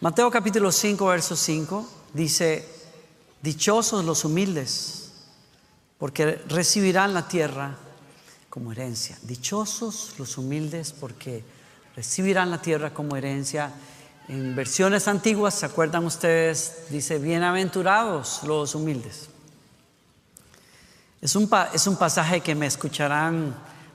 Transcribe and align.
Mateo 0.00 0.30
capítulo 0.30 0.70
5, 0.70 1.06
verso 1.06 1.34
5 1.34 1.88
dice, 2.12 2.64
dichosos 3.42 4.04
los 4.04 4.24
humildes, 4.24 5.10
porque 5.98 6.40
recibirán 6.46 7.14
la 7.14 7.26
tierra 7.26 7.74
como 8.48 8.70
herencia. 8.70 9.18
Dichosos 9.22 10.14
los 10.16 10.38
humildes, 10.38 10.92
porque 10.92 11.42
recibirán 11.96 12.52
la 12.52 12.62
tierra 12.62 12.94
como 12.94 13.16
herencia. 13.16 13.72
En 14.28 14.54
versiones 14.54 15.08
antiguas, 15.08 15.54
¿se 15.54 15.66
acuerdan 15.66 16.04
ustedes? 16.04 16.84
Dice, 16.90 17.18
bienaventurados 17.18 18.44
los 18.44 18.76
humildes. 18.76 19.30
Es 21.20 21.34
un, 21.34 21.50
es 21.74 21.88
un 21.88 21.96
pasaje 21.96 22.40
que 22.40 22.54
me 22.54 22.66
escucharán 22.66 23.52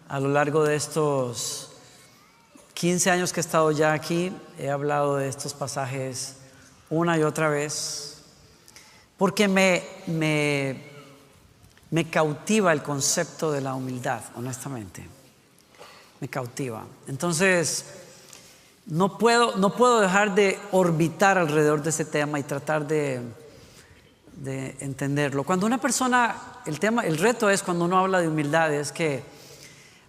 a 0.10 0.20
lo 0.20 0.28
largo 0.28 0.66
de 0.66 0.76
estos 0.76 1.73
15 2.74 3.12
años 3.12 3.32
que 3.34 3.40
he 3.40 3.42
estado 3.42 3.71
ya 3.71 3.94
aquí. 3.94 4.32
He 4.58 4.70
hablado 4.70 5.18
de 5.18 5.28
estos 5.28 5.54
pasajes 5.54 6.38
una 6.89 7.18
y 7.18 7.24
otra 7.24 7.50
vez, 7.50 8.21
porque 9.18 9.47
me, 9.47 9.84
me, 10.07 10.83
me 11.89 12.10
cautiva 12.10 12.71
el 12.71 12.83
concepto 12.83 13.52
de 13.52 13.61
la 13.61 13.74
humildad, 13.74 14.21
honestamente. 14.36 15.07
Me 16.20 16.28
cautiva. 16.28 16.86
Entonces, 17.07 17.86
no 18.86 19.18
puedo, 19.18 19.55
no 19.58 19.75
puedo 19.75 20.02
dejar 20.02 20.36
de 20.36 20.60
orbitar 20.71 21.38
alrededor 21.38 21.82
de 21.82 21.89
ese 21.89 22.05
tema 22.05 22.39
y 22.39 22.44
tratar 22.44 22.88
de, 22.88 23.21
de 24.36 24.75
entenderlo. 24.80 25.44
Cuando 25.44 25.66
una 25.66 25.80
persona, 25.80 26.36
el 26.66 26.80
tema, 26.80 27.04
el 27.04 27.18
reto 27.18 27.50
es 27.50 27.64
cuando 27.64 27.86
uno 27.86 27.97
habla 27.97 28.19
de 28.19 28.28
humildad, 28.28 28.74
es 28.74 28.92
que 28.92 29.24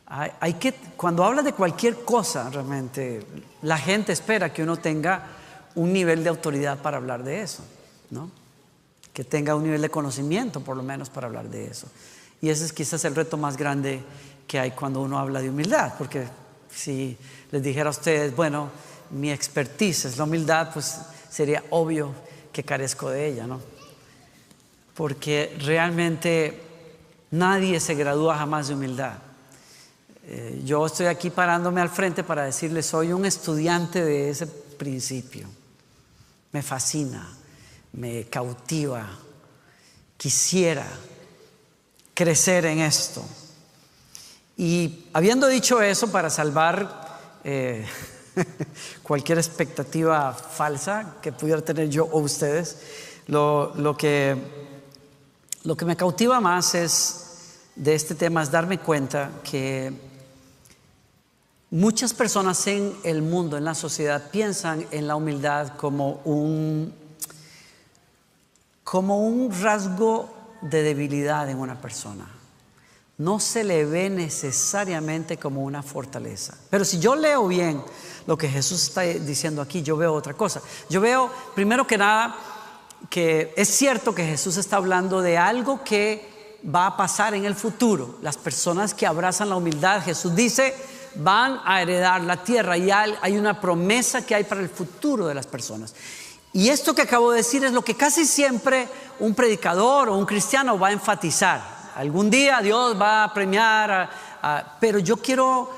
hay, 0.06 0.54
que, 0.54 0.72
cuando 0.96 1.24
habla 1.24 1.42
de 1.42 1.52
cualquier 1.52 2.04
cosa, 2.04 2.50
realmente, 2.50 3.24
la 3.62 3.78
gente 3.78 4.12
espera 4.12 4.52
que 4.52 4.62
uno 4.62 4.76
tenga 4.76 5.26
un 5.74 5.92
nivel 5.92 6.22
de 6.22 6.30
autoridad 6.30 6.78
para 6.78 6.98
hablar 6.98 7.24
de 7.24 7.42
eso, 7.42 7.64
¿no? 8.10 8.30
Que 9.12 9.24
tenga 9.24 9.54
un 9.54 9.64
nivel 9.64 9.80
de 9.82 9.90
conocimiento, 9.90 10.60
por 10.60 10.76
lo 10.76 10.82
menos, 10.82 11.10
para 11.10 11.26
hablar 11.26 11.48
de 11.48 11.66
eso. 11.66 11.86
Y 12.40 12.50
ese 12.50 12.64
es 12.64 12.72
quizás 12.72 13.04
el 13.04 13.14
reto 13.14 13.36
más 13.36 13.56
grande 13.56 14.02
que 14.46 14.58
hay 14.58 14.72
cuando 14.72 15.00
uno 15.00 15.18
habla 15.18 15.40
de 15.40 15.50
humildad, 15.50 15.94
porque 15.96 16.26
si 16.72 17.16
les 17.50 17.62
dijera 17.62 17.88
a 17.88 17.90
ustedes, 17.90 18.36
bueno, 18.36 18.70
mi 19.10 19.30
expertise 19.30 20.04
es 20.06 20.18
la 20.18 20.24
humildad, 20.24 20.70
pues 20.72 21.00
sería 21.30 21.64
obvio 21.70 22.12
que 22.52 22.62
carezco 22.62 23.10
de 23.10 23.26
ella, 23.26 23.46
¿no? 23.46 23.74
porque 24.94 25.56
realmente 25.60 26.60
nadie 27.30 27.80
se 27.80 27.94
gradúa 27.94 28.38
jamás 28.38 28.68
de 28.68 28.74
humildad. 28.74 29.14
Eh, 30.26 30.62
yo 30.64 30.86
estoy 30.86 31.06
aquí 31.06 31.30
parándome 31.30 31.80
al 31.80 31.90
frente 31.90 32.24
para 32.24 32.44
decirles, 32.44 32.86
soy 32.86 33.12
un 33.12 33.26
estudiante 33.26 34.04
de 34.04 34.30
ese 34.30 34.46
principio. 34.46 35.48
Me 36.52 36.62
fascina, 36.62 37.28
me 37.92 38.24
cautiva, 38.24 39.06
quisiera 40.16 40.86
crecer 42.14 42.66
en 42.66 42.80
esto. 42.80 43.24
Y 44.56 45.06
habiendo 45.12 45.48
dicho 45.48 45.82
eso, 45.82 46.10
para 46.10 46.30
salvar 46.30 47.18
eh, 47.42 47.84
cualquier 49.02 49.38
expectativa 49.38 50.32
falsa 50.32 51.16
que 51.20 51.32
pudiera 51.32 51.60
tener 51.60 51.88
yo 51.88 52.04
o 52.04 52.20
ustedes, 52.20 52.78
lo 53.26 53.96
que 53.98 54.64
lo 55.64 55.76
que 55.76 55.86
me 55.86 55.96
cautiva 55.96 56.40
más 56.40 56.74
es 56.74 57.20
de 57.74 57.94
este 57.94 58.14
tema 58.14 58.42
es 58.42 58.50
darme 58.50 58.78
cuenta 58.78 59.30
que 59.42 59.92
muchas 61.74 62.14
personas 62.14 62.64
en 62.68 62.96
el 63.02 63.20
mundo, 63.20 63.56
en 63.56 63.64
la 63.64 63.74
sociedad, 63.74 64.30
piensan 64.30 64.86
en 64.92 65.08
la 65.08 65.16
humildad 65.16 65.76
como 65.76 66.20
un, 66.24 66.94
como 68.84 69.26
un 69.26 69.50
rasgo 69.60 70.32
de 70.62 70.84
debilidad 70.84 71.50
en 71.50 71.58
una 71.58 71.80
persona. 71.80 72.30
No 73.18 73.40
se 73.40 73.64
le 73.64 73.84
ve 73.86 74.08
necesariamente 74.08 75.36
como 75.36 75.64
una 75.64 75.82
fortaleza. 75.82 76.56
Pero 76.70 76.84
si 76.84 77.00
yo 77.00 77.16
leo 77.16 77.48
bien 77.48 77.82
lo 78.28 78.38
que 78.38 78.48
Jesús 78.48 78.84
está 78.84 79.00
diciendo 79.02 79.60
aquí, 79.60 79.82
yo 79.82 79.96
veo 79.96 80.14
otra 80.14 80.34
cosa. 80.34 80.62
Yo 80.88 81.00
veo, 81.00 81.28
primero 81.56 81.88
que 81.88 81.98
nada, 81.98 82.36
que 83.10 83.52
es 83.56 83.68
cierto 83.68 84.14
que 84.14 84.24
Jesús 84.24 84.58
está 84.58 84.76
hablando 84.76 85.20
de 85.20 85.38
algo 85.38 85.82
que 85.82 86.60
va 86.64 86.86
a 86.86 86.96
pasar 86.96 87.34
en 87.34 87.44
el 87.44 87.56
futuro. 87.56 88.18
Las 88.22 88.36
personas 88.36 88.94
que 88.94 89.08
abrazan 89.08 89.48
la 89.48 89.56
humildad, 89.56 90.02
Jesús 90.02 90.36
dice, 90.36 90.93
van 91.16 91.60
a 91.64 91.82
heredar 91.82 92.22
la 92.22 92.42
tierra 92.42 92.76
y 92.76 92.90
hay 92.90 93.36
una 93.36 93.60
promesa 93.60 94.24
que 94.24 94.34
hay 94.34 94.44
para 94.44 94.60
el 94.60 94.68
futuro 94.68 95.26
de 95.26 95.34
las 95.34 95.46
personas. 95.46 95.94
Y 96.52 96.68
esto 96.68 96.94
que 96.94 97.02
acabo 97.02 97.32
de 97.32 97.38
decir 97.38 97.64
es 97.64 97.72
lo 97.72 97.82
que 97.82 97.96
casi 97.96 98.24
siempre 98.24 98.88
un 99.18 99.34
predicador 99.34 100.08
o 100.08 100.16
un 100.16 100.24
cristiano 100.24 100.78
va 100.78 100.88
a 100.88 100.92
enfatizar. 100.92 101.92
Algún 101.96 102.30
día 102.30 102.60
Dios 102.60 103.00
va 103.00 103.24
a 103.24 103.34
premiar, 103.34 104.10
pero 104.80 104.98
yo 104.98 105.16
quiero 105.16 105.70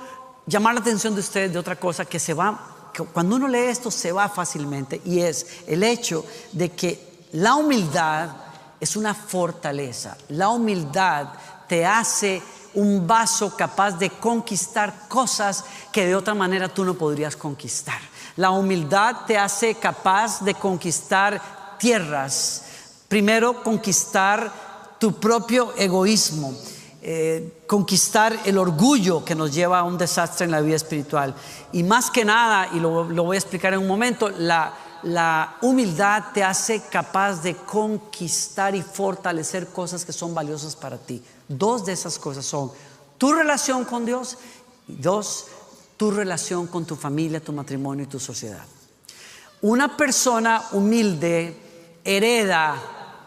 llamar 0.47 0.75
la 0.75 0.81
atención 0.81 1.15
de 1.15 1.21
ustedes 1.21 1.53
de 1.53 1.59
otra 1.59 1.77
cosa 1.77 2.05
que 2.05 2.19
se 2.19 2.35
va, 2.35 2.91
que 2.93 3.05
cuando 3.05 3.37
uno 3.37 3.49
lee 3.49 3.69
esto 3.69 3.91
se 3.91 4.13
va 4.13 4.29
fácilmente 4.29 5.01
y 5.05 5.21
es 5.21 5.65
el 5.67 5.83
hecho 5.83 6.25
de 6.53 6.71
que 6.73 7.27
la 7.33 7.55
humildad 7.55 8.31
es 8.81 8.97
una 8.97 9.15
fortaleza. 9.15 10.17
La 10.29 10.51
humildad 10.51 11.29
te 11.67 11.85
hace 11.85 12.43
un 12.77 13.07
vaso 13.07 13.57
capaz 13.57 13.93
de 13.93 14.11
conquistar 14.11 15.09
cosas 15.09 15.65
que 15.93 16.07
de 16.07 16.15
otra 16.15 16.35
manera 16.35 16.69
tú 16.69 16.85
no 16.85 16.95
podrías 16.95 17.37
conquistar. 17.37 17.99
La 18.37 18.51
humildad 18.51 19.25
te 19.27 19.37
hace 19.37 19.75
capaz 19.75 20.45
de 20.45 20.55
conquistar 20.55 21.77
tierras. 21.79 22.63
Primero, 23.09 23.63
conquistar 23.63 24.53
tu 24.99 25.19
propio 25.19 25.75
egoísmo. 25.77 26.55
Eh, 27.03 27.63
conquistar 27.67 28.37
el 28.45 28.59
orgullo 28.59 29.25
que 29.25 29.35
nos 29.35 29.55
lleva 29.55 29.79
a 29.79 29.85
un 29.85 29.97
desastre 29.97 30.45
en 30.45 30.51
la 30.51 30.61
vida 30.61 30.77
espiritual. 30.77 31.35
Y 31.73 31.83
más 31.83 32.11
que 32.11 32.25
nada, 32.25 32.69
y 32.75 32.81
lo, 32.81 33.05
lo 33.05 33.25
voy 33.25 33.37
a 33.37 33.39
explicar 33.39 33.73
en 33.73 33.79
un 33.79 33.87
momento, 33.87 34.29
la, 34.29 34.75
la 35.05 35.57
humildad 35.63 36.25
te 36.35 36.43
hace 36.43 36.83
capaz 36.91 37.43
de 37.43 37.55
conquistar 37.55 38.75
y 38.75 38.83
fortalecer 38.83 39.69
cosas 39.69 40.05
que 40.05 40.13
son 40.13 40.35
valiosas 40.35 40.75
para 40.75 40.99
ti. 40.99 41.23
Dos 41.49 41.85
de 41.85 41.93
esas 41.93 42.19
cosas 42.19 42.45
son 42.45 42.71
tu 43.19 43.33
relación 43.33 43.85
con 43.85 44.05
Dios 44.05 44.39
y 44.89 44.97
dos, 44.97 45.47
tu 45.97 46.11
relación 46.11 46.67
con 46.67 46.85
tu 46.85 46.97
familia, 46.97 47.41
tu 47.41 47.53
matrimonio 47.53 48.05
y 48.05 48.09
tu 48.09 48.19
sociedad. 48.19 48.65
Una 49.63 49.97
persona 49.97 50.63
humilde 50.73 51.57
hereda 52.05 52.77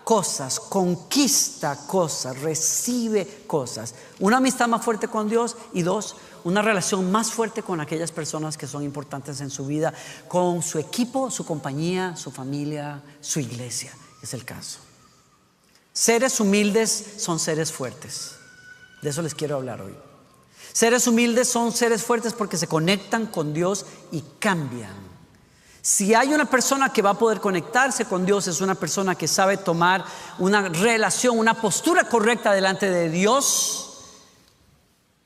cosas, 0.04 0.60
conquista 0.60 1.76
cosas, 1.86 2.40
recibe 2.42 3.44
cosas. 3.46 3.94
Una 4.20 4.38
amistad 4.38 4.68
más 4.68 4.84
fuerte 4.84 5.08
con 5.08 5.30
Dios 5.30 5.56
y 5.74 5.82
dos, 5.82 6.16
una 6.44 6.62
relación 6.62 7.12
más 7.12 7.32
fuerte 7.32 7.62
con 7.62 7.80
aquellas 7.80 8.12
personas 8.12 8.58
que 8.58 8.68
son 8.68 8.84
importantes 8.84 9.42
en 9.42 9.50
su 9.50 9.66
vida, 9.66 9.94
con 10.28 10.62
su 10.62 10.80
equipo, 10.80 11.30
su 11.30 11.46
compañía, 11.46 12.16
su 12.16 12.32
familia, 12.32 13.02
su 13.22 13.40
iglesia. 13.40 13.92
Es 14.22 14.34
el 14.34 14.46
caso. 14.46 14.89
Seres 15.94 16.40
humildes 16.40 17.16
son 17.18 17.40
seres 17.40 17.72
fuertes. 17.72 18.36
De 19.02 19.10
eso 19.10 19.22
les 19.22 19.36
quiero 19.36 19.56
hablar 19.56 19.82
hoy. 19.82 19.96
Seres 20.72 21.08
humildes 21.08 21.50
son 21.50 21.72
seres 21.72 22.04
fuertes 22.04 22.34
porque 22.34 22.58
se 22.58 22.68
conectan 22.68 23.28
con 23.28 23.54
Dios 23.54 23.86
y 24.12 24.24
cambian. 24.40 25.10
Si 25.82 26.14
hay 26.14 26.34
una 26.34 26.46
persona 26.46 26.92
que 26.94 27.02
va 27.02 27.12
a 27.12 27.18
poder 27.18 27.40
conectarse 27.40 28.06
con 28.06 28.26
Dios, 28.26 28.48
es 28.48 28.62
una 28.62 28.76
persona 28.76 29.16
que 29.16 29.28
sabe 29.28 29.58
tomar 29.58 30.06
una 30.38 30.70
relación, 30.70 31.40
una 31.40 31.60
postura 31.60 32.04
correcta 32.04 32.52
delante 32.52 32.90
de 32.90 33.10
Dios 33.10 33.89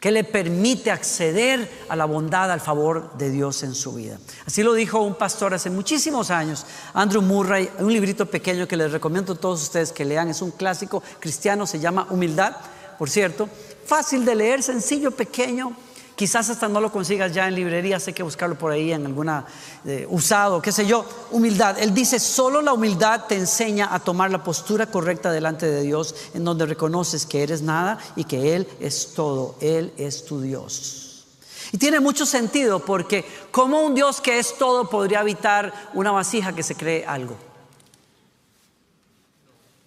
que 0.04 0.12
le 0.12 0.26
permite 0.26 0.92
acceder 0.92 1.86
a 1.88 1.96
la 1.96 2.04
bondad, 2.04 2.52
al 2.52 2.60
favor 2.60 3.14
de 3.18 3.30
Dios 3.30 3.64
en 3.64 3.74
su 3.74 3.94
vida. 3.94 4.18
Así 4.46 4.62
lo 4.62 4.74
dijo 4.74 5.00
un 5.00 5.16
pastor 5.16 5.54
hace 5.54 5.70
muchísimos 5.70 6.30
años, 6.30 6.66
Andrew 6.94 7.22
Murray, 7.22 7.70
un 7.80 7.94
librito 7.94 8.26
pequeño 8.26 8.68
que 8.68 8.76
les 8.76 8.92
recomiendo 8.92 9.32
a 9.32 9.38
todos 9.38 9.64
ustedes 9.64 9.94
que 9.94 10.04
lean, 10.04 10.28
es 10.28 10.42
un 10.42 10.52
clásico 10.52 11.02
cristiano, 11.22 11.66
se 11.66 11.80
llama 11.80 12.06
Humildad, 12.10 12.54
por 13.00 13.10
cierto, 13.10 13.48
fácil 13.86 14.26
de 14.26 14.36
leer, 14.36 14.62
sencillo, 14.62 15.12
pequeño, 15.12 15.74
Quizás 16.16 16.48
hasta 16.50 16.68
no 16.68 16.80
lo 16.80 16.92
consigas 16.92 17.34
ya 17.34 17.48
en 17.48 17.56
librería, 17.56 17.98
hay 18.06 18.14
que 18.14 18.22
buscarlo 18.22 18.56
por 18.56 18.72
ahí 18.72 18.92
en 18.92 19.06
alguna 19.08 19.46
eh, 19.84 20.06
usado, 20.10 20.62
qué 20.62 20.72
sé 20.72 20.86
yo. 20.86 21.06
Humildad. 21.32 21.80
Él 21.80 21.92
dice, 21.94 22.20
solo 22.20 22.62
la 22.62 22.74
humildad 22.74 23.26
te 23.28 23.36
enseña 23.36 23.94
a 23.94 24.00
tomar 24.00 24.30
la 24.30 24.44
postura 24.44 24.86
correcta 24.86 25.32
delante 25.32 25.66
de 25.66 25.82
Dios, 25.82 26.14
en 26.36 26.44
donde 26.44 26.68
reconoces 26.68 27.26
que 27.26 27.42
eres 27.42 27.64
nada 27.64 27.98
y 28.16 28.26
que 28.26 28.56
Él 28.56 28.68
es 28.80 29.14
todo, 29.16 29.56
Él 29.60 29.92
es 29.98 30.26
tu 30.26 30.40
Dios. 30.40 31.26
Y 31.72 31.80
tiene 31.80 32.00
mucho 32.00 32.28
sentido 32.28 32.80
porque 32.80 33.26
como 33.50 33.82
un 33.82 33.96
Dios 33.96 34.22
que 34.22 34.38
es 34.38 34.60
todo 34.60 34.88
podría 34.92 35.22
habitar 35.22 35.74
una 35.96 36.12
vasija 36.12 36.54
que 36.54 36.62
se 36.62 36.76
cree 36.76 37.06
algo. 37.08 37.36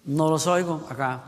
No 0.03 0.29
los 0.29 0.45
oigo 0.45 0.85
acá. 0.89 1.23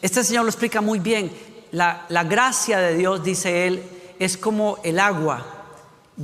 Este 0.00 0.24
Señor 0.24 0.44
lo 0.44 0.48
explica 0.48 0.80
muy 0.80 0.98
bien. 0.98 1.30
La 1.72 2.24
gracia 2.24 2.78
de 2.78 2.94
Dios, 2.94 3.22
dice 3.22 3.66
Él, 3.66 3.99
es 4.20 4.36
como 4.36 4.78
el 4.84 5.00
agua, 5.00 5.44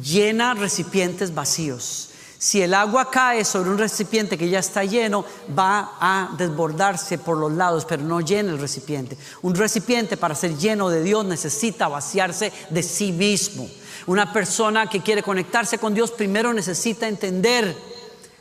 llena 0.00 0.54
recipientes 0.54 1.34
vacíos. 1.34 2.10
Si 2.38 2.60
el 2.60 2.74
agua 2.74 3.10
cae 3.10 3.42
sobre 3.44 3.70
un 3.70 3.78
recipiente 3.78 4.36
que 4.36 4.50
ya 4.50 4.58
está 4.58 4.84
lleno, 4.84 5.24
va 5.58 5.96
a 5.98 6.34
desbordarse 6.36 7.16
por 7.16 7.38
los 7.38 7.50
lados, 7.52 7.86
pero 7.86 8.02
no 8.02 8.20
llena 8.20 8.52
el 8.52 8.58
recipiente. 8.58 9.16
Un 9.40 9.54
recipiente 9.54 10.18
para 10.18 10.34
ser 10.34 10.56
lleno 10.58 10.90
de 10.90 11.02
Dios 11.02 11.24
necesita 11.24 11.88
vaciarse 11.88 12.52
de 12.68 12.82
sí 12.82 13.10
mismo. 13.10 13.66
Una 14.06 14.30
persona 14.30 14.88
que 14.88 15.00
quiere 15.00 15.22
conectarse 15.22 15.78
con 15.78 15.94
Dios 15.94 16.10
primero 16.10 16.52
necesita 16.52 17.08
entender 17.08 17.74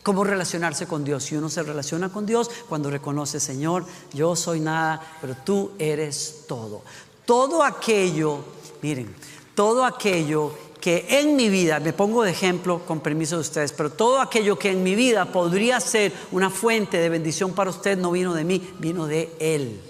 cómo 0.03 0.25
relacionarse 0.25 0.85
con 0.85 1.05
Dios. 1.05 1.23
Si 1.23 1.37
uno 1.37 1.49
se 1.49 1.63
relaciona 1.63 2.09
con 2.09 2.25
Dios 2.25 2.51
cuando 2.67 2.91
reconoce, 2.91 3.39
Señor, 3.39 3.85
yo 4.13 4.35
soy 4.35 4.59
nada, 4.59 5.01
pero 5.21 5.37
tú 5.45 5.71
eres 5.79 6.43
todo. 6.47 6.83
Todo 7.25 7.63
aquello, 7.63 8.43
miren, 8.81 9.15
todo 9.55 9.85
aquello 9.85 10.53
que 10.79 11.05
en 11.09 11.35
mi 11.35 11.49
vida, 11.49 11.79
me 11.79 11.93
pongo 11.93 12.21
de 12.21 12.29
ejemplo 12.29 12.85
con 12.85 12.99
permiso 12.99 13.35
de 13.37 13.41
ustedes, 13.41 13.71
pero 13.71 13.89
todo 13.89 14.21
aquello 14.21 14.59
que 14.59 14.69
en 14.69 14.83
mi 14.83 14.93
vida 14.93 15.25
podría 15.25 15.79
ser 15.79 16.13
una 16.31 16.51
fuente 16.51 16.97
de 16.97 17.09
bendición 17.09 17.53
para 17.53 17.71
usted 17.71 17.97
no 17.97 18.11
vino 18.11 18.35
de 18.35 18.43
mí, 18.43 18.75
vino 18.77 19.07
de 19.07 19.35
Él. 19.39 19.81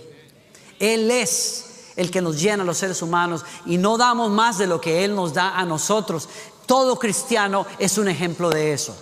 Él 0.80 1.12
es 1.12 1.92
el 1.98 2.12
que 2.12 2.22
nos 2.22 2.42
llena 2.42 2.64
a 2.64 2.66
los 2.66 2.78
seres 2.78 3.02
humanos 3.02 3.44
y 3.66 3.78
no 3.78 3.98
damos 3.98 4.32
más 4.32 4.58
de 4.58 4.68
lo 4.68 4.80
que 4.80 5.04
Él 5.04 5.16
nos 5.16 5.34
da 5.34 5.58
a 5.58 5.66
nosotros. 5.66 6.30
Todo 6.66 6.98
cristiano 6.98 7.66
es 7.78 7.98
un 7.98 8.08
ejemplo 8.08 8.50
de 8.50 8.72
eso. 8.72 8.96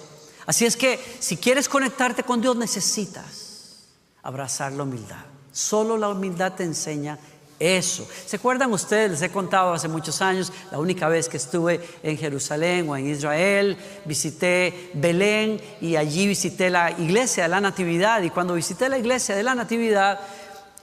Así 0.46 0.66
es 0.66 0.76
que 0.76 1.00
si 1.20 1.38
quieres 1.38 1.70
conectarte 1.70 2.24
con 2.24 2.42
Dios 2.42 2.56
necesitas 2.56 3.84
abrazar 4.24 4.72
la 4.72 4.84
humildad. 4.84 5.26
Solo 5.52 5.98
la 5.98 6.10
humildad 6.10 6.54
te 6.54 6.64
enseña 6.64 7.20
eso. 7.64 8.08
¿Se 8.26 8.36
acuerdan 8.36 8.72
ustedes? 8.74 9.12
Les 9.12 9.22
he 9.22 9.30
contado 9.30 9.74
hace 9.74 9.88
muchos 9.88 10.22
años, 10.22 10.52
la 10.72 10.80
única 10.80 11.08
vez 11.08 11.30
que 11.30 11.38
estuve 11.38 11.80
en 12.04 12.18
Jerusalén 12.18 12.90
o 12.90 12.98
en 12.98 13.08
Israel, 13.08 13.78
visité 14.06 14.92
Belén 14.94 15.62
y 15.80 15.96
allí 15.96 16.28
visité 16.28 16.70
la 16.70 16.92
iglesia 16.92 17.44
de 17.44 17.50
la 17.50 17.62
Natividad. 17.62 18.22
Y 18.22 18.30
cuando 18.30 18.54
visité 18.54 18.90
la 18.90 18.98
iglesia 18.98 19.36
de 19.36 19.44
la 19.44 19.56
Natividad, 19.56 20.20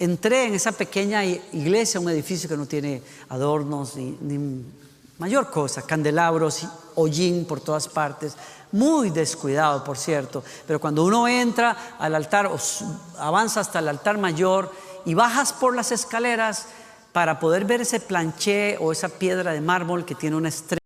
entré 0.00 0.46
en 0.46 0.54
esa 0.54 0.72
pequeña 0.72 1.24
iglesia, 1.24 2.00
un 2.00 2.08
edificio 2.08 2.48
que 2.48 2.56
no 2.56 2.66
tiene 2.66 3.02
adornos 3.28 3.96
ni, 3.96 4.64
mayor 5.18 5.50
cosa, 5.50 5.82
candelabros, 5.82 6.66
hollín 6.94 7.44
por 7.44 7.60
todas 7.60 7.86
partes, 7.86 8.34
muy 8.72 9.10
descuidado, 9.10 9.84
por 9.84 9.98
cierto. 9.98 10.42
Pero 10.66 10.80
cuando 10.80 11.04
uno 11.04 11.28
entra 11.28 11.96
al 11.98 12.14
altar, 12.14 12.50
avanza 13.18 13.60
hasta 13.60 13.80
el 13.80 13.88
altar 13.88 14.16
mayor, 14.16 14.72
y 15.04 15.14
bajas 15.14 15.52
por 15.52 15.74
las 15.74 15.92
escaleras 15.92 16.66
para 17.12 17.40
poder 17.40 17.64
ver 17.64 17.80
ese 17.80 18.00
planché 18.00 18.76
o 18.78 18.92
esa 18.92 19.08
piedra 19.08 19.52
de 19.52 19.60
mármol 19.60 20.04
que 20.04 20.14
tiene 20.14 20.36
una 20.36 20.48
estrella. 20.48 20.79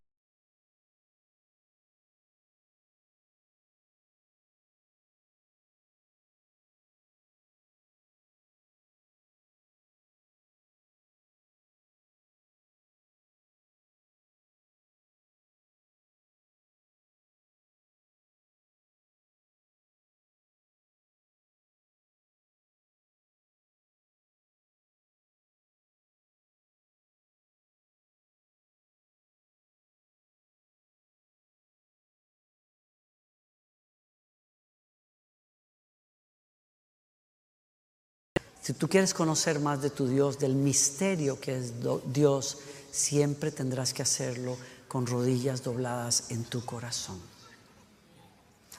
Si 38.64 38.72
tú 38.72 38.88
quieres 38.88 39.12
conocer 39.12 39.60
más 39.60 39.82
de 39.82 39.90
tu 39.90 40.08
Dios, 40.08 40.38
del 40.38 40.54
misterio 40.54 41.38
que 41.38 41.58
es 41.58 41.74
Dios, 42.06 42.56
siempre 42.90 43.50
tendrás 43.50 43.92
que 43.92 44.00
hacerlo 44.00 44.56
con 44.88 45.06
rodillas 45.06 45.62
dobladas 45.62 46.30
en 46.30 46.44
tu 46.44 46.64
corazón. 46.64 47.20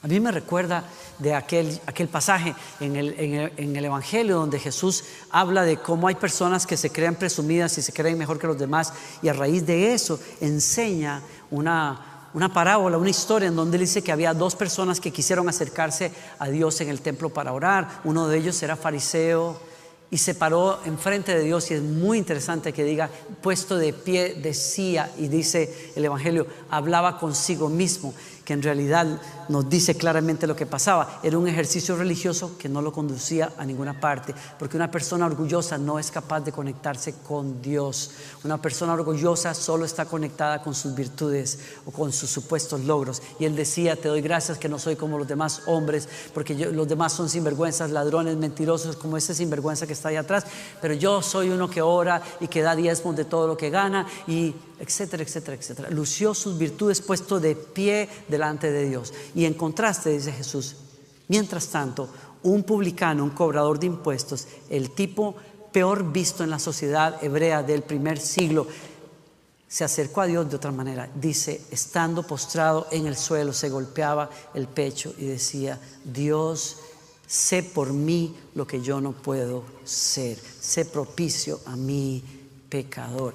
A 0.02 0.08
mí 0.08 0.18
me 0.18 0.32
recuerda 0.32 0.82
de 1.20 1.34
aquel, 1.34 1.80
aquel 1.86 2.08
pasaje 2.08 2.52
en 2.80 2.96
el, 2.96 3.14
en 3.56 3.76
el, 3.76 3.84
Evangelio 3.84 4.38
donde 4.38 4.58
Jesús 4.58 5.04
habla 5.30 5.62
de 5.62 5.76
cómo 5.76 6.08
hay 6.08 6.16
personas 6.16 6.66
que 6.66 6.76
se 6.76 6.90
crean 6.90 7.14
presumidas 7.14 7.78
y 7.78 7.82
se 7.82 7.92
creen 7.92 8.18
mejor 8.18 8.40
que 8.40 8.48
los 8.48 8.58
demás 8.58 8.92
y 9.22 9.28
a 9.28 9.34
raíz 9.34 9.64
de 9.66 9.94
eso 9.94 10.18
enseña 10.40 11.22
una, 11.52 12.28
una 12.34 12.52
parábola, 12.52 12.98
una 12.98 13.10
historia 13.10 13.46
en 13.46 13.54
donde 13.54 13.78
dice 13.78 14.02
que 14.02 14.10
había 14.10 14.34
dos 14.34 14.56
personas 14.56 14.98
que 14.98 15.12
quisieron 15.12 15.48
acercarse 15.48 16.10
a 16.40 16.48
Dios 16.48 16.80
en 16.80 16.88
el 16.88 17.02
templo 17.02 17.30
para 17.30 17.52
orar. 17.52 18.00
Uno 18.02 18.26
de 18.26 18.38
ellos 18.38 18.60
era 18.64 18.74
fariseo 18.74 19.75
y 20.10 20.18
se 20.18 20.34
paró 20.34 20.78
enfrente 20.84 21.34
de 21.36 21.42
Dios 21.42 21.70
y 21.70 21.74
es 21.74 21.82
muy 21.82 22.18
interesante 22.18 22.72
que 22.72 22.84
diga, 22.84 23.10
puesto 23.42 23.76
de 23.76 23.92
pie 23.92 24.34
decía, 24.34 25.12
y 25.18 25.28
dice 25.28 25.92
el 25.96 26.04
Evangelio, 26.04 26.46
hablaba 26.70 27.18
consigo 27.18 27.68
mismo 27.68 28.14
que 28.44 28.52
en 28.52 28.62
realidad 28.62 29.20
nos 29.48 29.68
dice 29.68 29.96
claramente 29.96 30.46
lo 30.46 30.56
que 30.56 30.66
pasaba. 30.66 31.20
Era 31.22 31.38
un 31.38 31.48
ejercicio 31.48 31.96
religioso 31.96 32.56
que 32.58 32.68
no 32.68 32.82
lo 32.82 32.92
conducía 32.92 33.52
a 33.58 33.64
ninguna 33.64 34.00
parte, 34.00 34.34
porque 34.58 34.76
una 34.76 34.90
persona 34.90 35.26
orgullosa 35.26 35.78
no 35.78 35.98
es 35.98 36.10
capaz 36.10 36.40
de 36.40 36.52
conectarse 36.52 37.14
con 37.26 37.60
Dios. 37.62 38.10
Una 38.44 38.60
persona 38.60 38.94
orgullosa 38.94 39.54
solo 39.54 39.84
está 39.84 40.04
conectada 40.06 40.62
con 40.62 40.74
sus 40.74 40.94
virtudes 40.94 41.58
o 41.84 41.90
con 41.90 42.12
sus 42.12 42.30
supuestos 42.30 42.84
logros. 42.84 43.22
Y 43.38 43.44
él 43.44 43.56
decía, 43.56 43.96
te 43.96 44.08
doy 44.08 44.20
gracias 44.20 44.58
que 44.58 44.68
no 44.68 44.78
soy 44.78 44.96
como 44.96 45.18
los 45.18 45.28
demás 45.28 45.62
hombres, 45.66 46.08
porque 46.34 46.54
los 46.54 46.88
demás 46.88 47.12
son 47.12 47.28
sinvergüenzas, 47.28 47.90
ladrones, 47.90 48.36
mentirosos, 48.36 48.96
como 48.96 49.16
ese 49.16 49.34
sinvergüenza 49.34 49.86
que 49.86 49.92
está 49.92 50.08
ahí 50.08 50.16
atrás, 50.16 50.44
pero 50.80 50.94
yo 50.94 51.22
soy 51.22 51.50
uno 51.50 51.68
que 51.68 51.82
ora 51.82 52.22
y 52.40 52.48
que 52.48 52.62
da 52.62 52.76
diezmos 52.76 53.16
de 53.16 53.24
todo 53.24 53.46
lo 53.46 53.56
que 53.56 53.70
gana 53.70 54.06
y 54.26 54.54
etcétera, 54.78 55.22
etcétera, 55.22 55.56
etcétera. 55.56 55.90
Lució 55.90 56.34
sus 56.34 56.58
virtudes 56.58 57.00
puesto 57.00 57.40
de 57.40 57.56
pie 57.56 58.08
delante 58.28 58.70
de 58.70 58.88
Dios. 58.88 59.12
Y 59.36 59.44
en 59.44 59.52
contraste, 59.52 60.08
dice 60.08 60.32
Jesús, 60.32 60.76
mientras 61.28 61.68
tanto, 61.68 62.08
un 62.42 62.62
publicano, 62.62 63.22
un 63.22 63.30
cobrador 63.30 63.78
de 63.78 63.84
impuestos, 63.84 64.48
el 64.70 64.92
tipo 64.92 65.36
peor 65.70 66.10
visto 66.10 66.42
en 66.42 66.48
la 66.48 66.58
sociedad 66.58 67.22
hebrea 67.22 67.62
del 67.62 67.82
primer 67.82 68.18
siglo, 68.18 68.66
se 69.68 69.84
acercó 69.84 70.22
a 70.22 70.26
Dios 70.26 70.48
de 70.48 70.56
otra 70.56 70.72
manera. 70.72 71.10
Dice, 71.14 71.60
estando 71.70 72.26
postrado 72.26 72.86
en 72.90 73.06
el 73.06 73.14
suelo, 73.14 73.52
se 73.52 73.68
golpeaba 73.68 74.30
el 74.54 74.68
pecho 74.68 75.12
y 75.18 75.26
decía, 75.26 75.78
Dios, 76.02 76.78
sé 77.26 77.62
por 77.62 77.92
mí 77.92 78.34
lo 78.54 78.66
que 78.66 78.80
yo 78.80 79.02
no 79.02 79.12
puedo 79.12 79.64
ser, 79.84 80.38
sé 80.60 80.86
propicio 80.86 81.60
a 81.66 81.76
mi 81.76 82.24
pecador. 82.70 83.34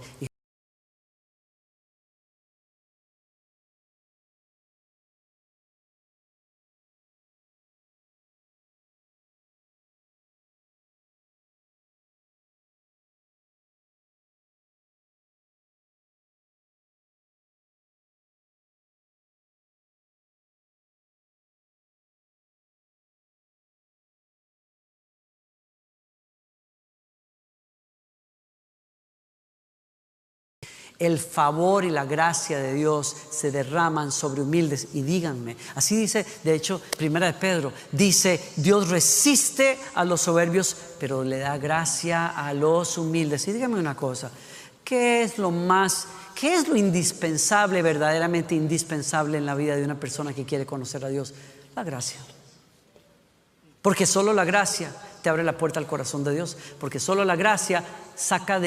El 31.01 31.17
favor 31.17 31.83
y 31.83 31.89
la 31.89 32.05
gracia 32.05 32.59
de 32.59 32.75
Dios 32.75 33.15
se 33.31 33.49
derraman 33.49 34.11
sobre 34.11 34.43
humildes. 34.43 34.89
Y 34.93 35.01
díganme, 35.01 35.57
así 35.73 35.95
dice, 35.95 36.23
de 36.43 36.53
hecho, 36.53 36.79
primera 36.95 37.25
de 37.25 37.33
Pedro, 37.33 37.73
dice, 37.91 38.39
Dios 38.55 38.87
resiste 38.89 39.79
a 39.95 40.05
los 40.05 40.21
soberbios, 40.21 40.77
pero 40.99 41.23
le 41.23 41.39
da 41.39 41.57
gracia 41.57 42.27
a 42.27 42.53
los 42.53 42.99
humildes. 42.99 43.47
Y 43.47 43.53
díganme 43.53 43.79
una 43.79 43.95
cosa, 43.95 44.29
¿qué 44.83 45.23
es 45.23 45.39
lo 45.39 45.49
más, 45.49 46.05
qué 46.35 46.53
es 46.53 46.67
lo 46.67 46.75
indispensable, 46.75 47.81
verdaderamente 47.81 48.53
indispensable 48.53 49.39
en 49.39 49.47
la 49.47 49.55
vida 49.55 49.75
de 49.75 49.83
una 49.83 49.99
persona 49.99 50.33
que 50.33 50.45
quiere 50.45 50.67
conocer 50.67 51.03
a 51.03 51.07
Dios? 51.07 51.33
La 51.75 51.83
gracia. 51.83 52.19
Porque 53.81 54.05
solo 54.05 54.33
la 54.33 54.45
gracia 54.45 54.93
te 55.21 55.29
abre 55.29 55.43
la 55.43 55.57
puerta 55.57 55.79
al 55.79 55.87
corazón 55.87 56.23
de 56.23 56.33
Dios, 56.33 56.57
porque 56.79 56.99
solo 56.99 57.23
la 57.23 57.35
gracia 57.35 57.83
saca, 58.15 58.59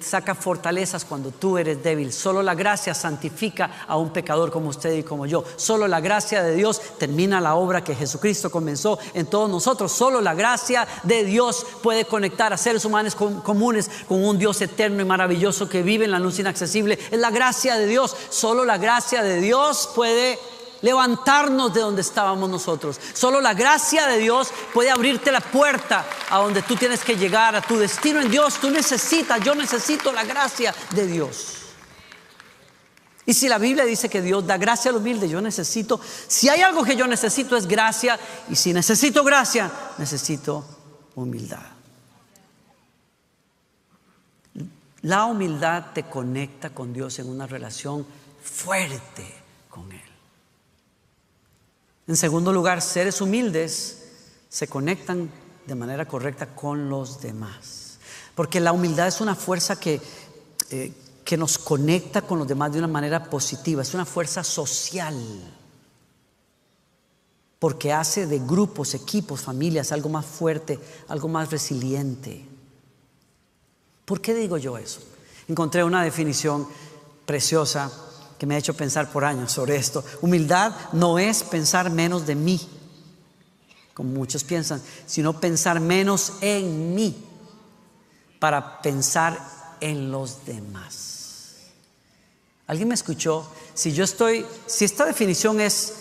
saca 0.00 0.34
fortalezas 0.34 1.04
cuando 1.04 1.30
tú 1.30 1.58
eres 1.58 1.82
débil. 1.82 2.12
Solo 2.12 2.42
la 2.42 2.54
gracia 2.54 2.94
santifica 2.94 3.84
a 3.86 3.96
un 3.96 4.10
pecador 4.10 4.50
como 4.50 4.68
usted 4.68 4.94
y 4.94 5.02
como 5.02 5.26
yo. 5.26 5.44
Solo 5.56 5.86
la 5.88 6.00
gracia 6.00 6.42
de 6.42 6.54
Dios 6.54 6.80
termina 6.98 7.40
la 7.40 7.54
obra 7.54 7.84
que 7.84 7.94
Jesucristo 7.94 8.50
comenzó 8.50 8.98
en 9.14 9.26
todos 9.26 9.50
nosotros. 9.50 9.92
Solo 9.92 10.20
la 10.20 10.34
gracia 10.34 10.86
de 11.02 11.24
Dios 11.24 11.66
puede 11.82 12.04
conectar 12.04 12.52
a 12.52 12.56
seres 12.56 12.84
humanos 12.84 13.14
comunes 13.14 13.90
con 14.08 14.24
un 14.24 14.38
Dios 14.38 14.60
eterno 14.60 15.02
y 15.02 15.04
maravilloso 15.04 15.68
que 15.68 15.82
vive 15.82 16.04
en 16.04 16.10
la 16.10 16.18
luz 16.18 16.38
inaccesible. 16.38 16.98
Es 17.10 17.18
la 17.18 17.30
gracia 17.30 17.76
de 17.76 17.86
Dios. 17.86 18.16
Solo 18.30 18.64
la 18.64 18.78
gracia 18.78 19.22
de 19.22 19.40
Dios 19.40 19.90
puede 19.94 20.38
levantarnos 20.86 21.74
de 21.74 21.80
donde 21.80 22.00
estábamos 22.00 22.48
nosotros. 22.48 23.00
Solo 23.12 23.40
la 23.40 23.54
gracia 23.54 24.06
de 24.06 24.18
Dios 24.18 24.50
puede 24.72 24.92
abrirte 24.92 25.32
la 25.32 25.40
puerta 25.40 26.06
a 26.30 26.38
donde 26.38 26.62
tú 26.62 26.76
tienes 26.76 27.02
que 27.02 27.16
llegar, 27.16 27.56
a 27.56 27.60
tu 27.60 27.76
destino 27.76 28.20
en 28.20 28.30
Dios. 28.30 28.60
Tú 28.60 28.70
necesitas, 28.70 29.40
yo 29.42 29.56
necesito 29.56 30.12
la 30.12 30.22
gracia 30.22 30.72
de 30.92 31.08
Dios. 31.08 31.56
Y 33.26 33.34
si 33.34 33.48
la 33.48 33.58
Biblia 33.58 33.84
dice 33.84 34.08
que 34.08 34.22
Dios 34.22 34.46
da 34.46 34.56
gracia 34.58 34.92
al 34.92 34.98
humilde, 34.98 35.28
yo 35.28 35.40
necesito, 35.40 36.00
si 36.28 36.48
hay 36.48 36.62
algo 36.62 36.84
que 36.84 36.94
yo 36.94 37.08
necesito 37.08 37.56
es 37.56 37.66
gracia, 37.66 38.16
y 38.48 38.54
si 38.54 38.72
necesito 38.72 39.24
gracia, 39.24 39.68
necesito 39.98 40.64
humildad. 41.16 41.66
La 45.02 45.24
humildad 45.24 45.86
te 45.92 46.04
conecta 46.04 46.70
con 46.70 46.92
Dios 46.92 47.18
en 47.18 47.28
una 47.28 47.48
relación 47.48 48.06
fuerte 48.40 49.26
con 49.68 49.90
Él. 49.90 50.05
En 52.06 52.16
segundo 52.16 52.52
lugar, 52.52 52.82
seres 52.82 53.20
humildes 53.20 54.04
se 54.48 54.68
conectan 54.68 55.30
de 55.66 55.74
manera 55.74 56.06
correcta 56.06 56.54
con 56.54 56.88
los 56.88 57.20
demás. 57.20 57.98
Porque 58.34 58.60
la 58.60 58.72
humildad 58.72 59.08
es 59.08 59.20
una 59.20 59.34
fuerza 59.34 59.80
que, 59.80 60.00
eh, 60.70 60.92
que 61.24 61.36
nos 61.36 61.58
conecta 61.58 62.22
con 62.22 62.38
los 62.38 62.46
demás 62.46 62.72
de 62.72 62.78
una 62.78 62.86
manera 62.86 63.24
positiva, 63.24 63.82
es 63.82 63.94
una 63.94 64.04
fuerza 64.04 64.44
social. 64.44 65.16
Porque 67.58 67.92
hace 67.92 68.26
de 68.26 68.38
grupos, 68.38 68.94
equipos, 68.94 69.40
familias 69.40 69.90
algo 69.90 70.08
más 70.08 70.26
fuerte, 70.26 70.78
algo 71.08 71.26
más 71.28 71.50
resiliente. 71.50 72.46
¿Por 74.04 74.20
qué 74.20 74.34
digo 74.34 74.58
yo 74.58 74.78
eso? 74.78 75.00
Encontré 75.48 75.82
una 75.82 76.04
definición 76.04 76.68
preciosa 77.24 77.90
que 78.38 78.46
me 78.46 78.54
ha 78.54 78.58
hecho 78.58 78.74
pensar 78.74 79.10
por 79.10 79.24
años 79.24 79.52
sobre 79.52 79.76
esto. 79.76 80.04
Humildad 80.20 80.72
no 80.92 81.18
es 81.18 81.42
pensar 81.42 81.90
menos 81.90 82.26
de 82.26 82.34
mí, 82.34 82.60
como 83.94 84.10
muchos 84.10 84.44
piensan, 84.44 84.82
sino 85.06 85.40
pensar 85.40 85.80
menos 85.80 86.34
en 86.40 86.94
mí 86.94 87.16
para 88.38 88.82
pensar 88.82 89.38
en 89.80 90.10
los 90.10 90.44
demás. 90.44 91.16
¿Alguien 92.66 92.88
me 92.88 92.94
escuchó? 92.94 93.50
Si 93.74 93.92
yo 93.92 94.04
estoy, 94.04 94.44
si 94.66 94.84
esta 94.84 95.04
definición 95.04 95.60
es 95.60 95.94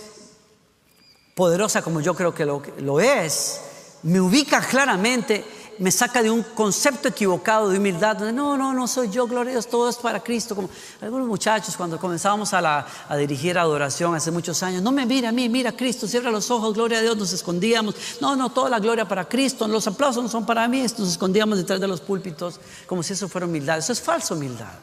poderosa 1.35 1.81
como 1.81 2.01
yo 2.01 2.15
creo 2.15 2.33
que 2.33 2.45
lo, 2.45 2.61
lo 2.79 2.99
es, 2.99 3.61
me 4.03 4.19
ubica 4.21 4.61
claramente 4.61 5.43
me 5.77 5.91
saca 5.91 6.23
de 6.23 6.29
un 6.29 6.41
concepto 6.43 7.07
equivocado 7.07 7.69
de 7.69 7.77
humildad, 7.77 8.17
donde 8.17 8.33
no, 8.33 8.57
no, 8.57 8.73
no 8.73 8.87
soy 8.87 9.09
yo, 9.09 9.27
gloria 9.27 9.51
a 9.51 9.53
Dios, 9.53 9.67
todo 9.67 9.89
es 9.89 9.97
para 9.97 10.21
Cristo. 10.21 10.55
Como 10.55 10.69
algunos 11.01 11.27
muchachos 11.27 11.75
cuando 11.75 11.99
comenzábamos 11.99 12.53
a, 12.53 12.61
la, 12.61 12.87
a 13.09 13.15
dirigir 13.17 13.57
adoración 13.57 14.15
hace 14.15 14.31
muchos 14.31 14.61
años, 14.63 14.81
no 14.81 14.91
me 14.91 15.05
mira 15.05 15.29
a 15.29 15.31
mí, 15.31 15.49
mira 15.49 15.71
a 15.71 15.75
Cristo, 15.75 16.07
cierra 16.07 16.31
los 16.31 16.49
ojos, 16.51 16.73
gloria 16.73 16.99
a 16.99 17.01
Dios, 17.01 17.17
nos 17.17 17.33
escondíamos. 17.33 17.95
No, 18.21 18.35
no, 18.35 18.49
toda 18.49 18.69
la 18.69 18.79
gloria 18.79 19.07
para 19.07 19.27
Cristo, 19.27 19.67
los 19.67 19.87
aplausos 19.87 20.23
no 20.23 20.29
son 20.29 20.45
para 20.45 20.67
mí, 20.67 20.81
nos 20.81 21.09
escondíamos 21.09 21.57
detrás 21.57 21.79
de 21.79 21.87
los 21.87 22.01
púlpitos 22.01 22.59
como 22.85 23.03
si 23.03 23.13
eso 23.13 23.27
fuera 23.27 23.47
humildad. 23.47 23.77
Eso 23.77 23.91
es 23.91 24.01
falsa 24.01 24.33
humildad. 24.33 24.73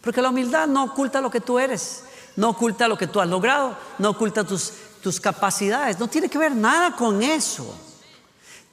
Porque 0.00 0.22
la 0.22 0.30
humildad 0.30 0.66
no 0.66 0.84
oculta 0.84 1.20
lo 1.20 1.30
que 1.30 1.40
tú 1.40 1.58
eres, 1.58 2.02
no 2.36 2.50
oculta 2.50 2.88
lo 2.88 2.98
que 2.98 3.06
tú 3.06 3.20
has 3.20 3.28
logrado, 3.28 3.76
no 3.98 4.10
oculta 4.10 4.44
tus, 4.44 4.72
tus 5.02 5.20
capacidades, 5.20 5.98
no 5.98 6.08
tiene 6.08 6.28
que 6.28 6.38
ver 6.38 6.54
nada 6.54 6.94
con 6.94 7.22
eso. 7.22 7.85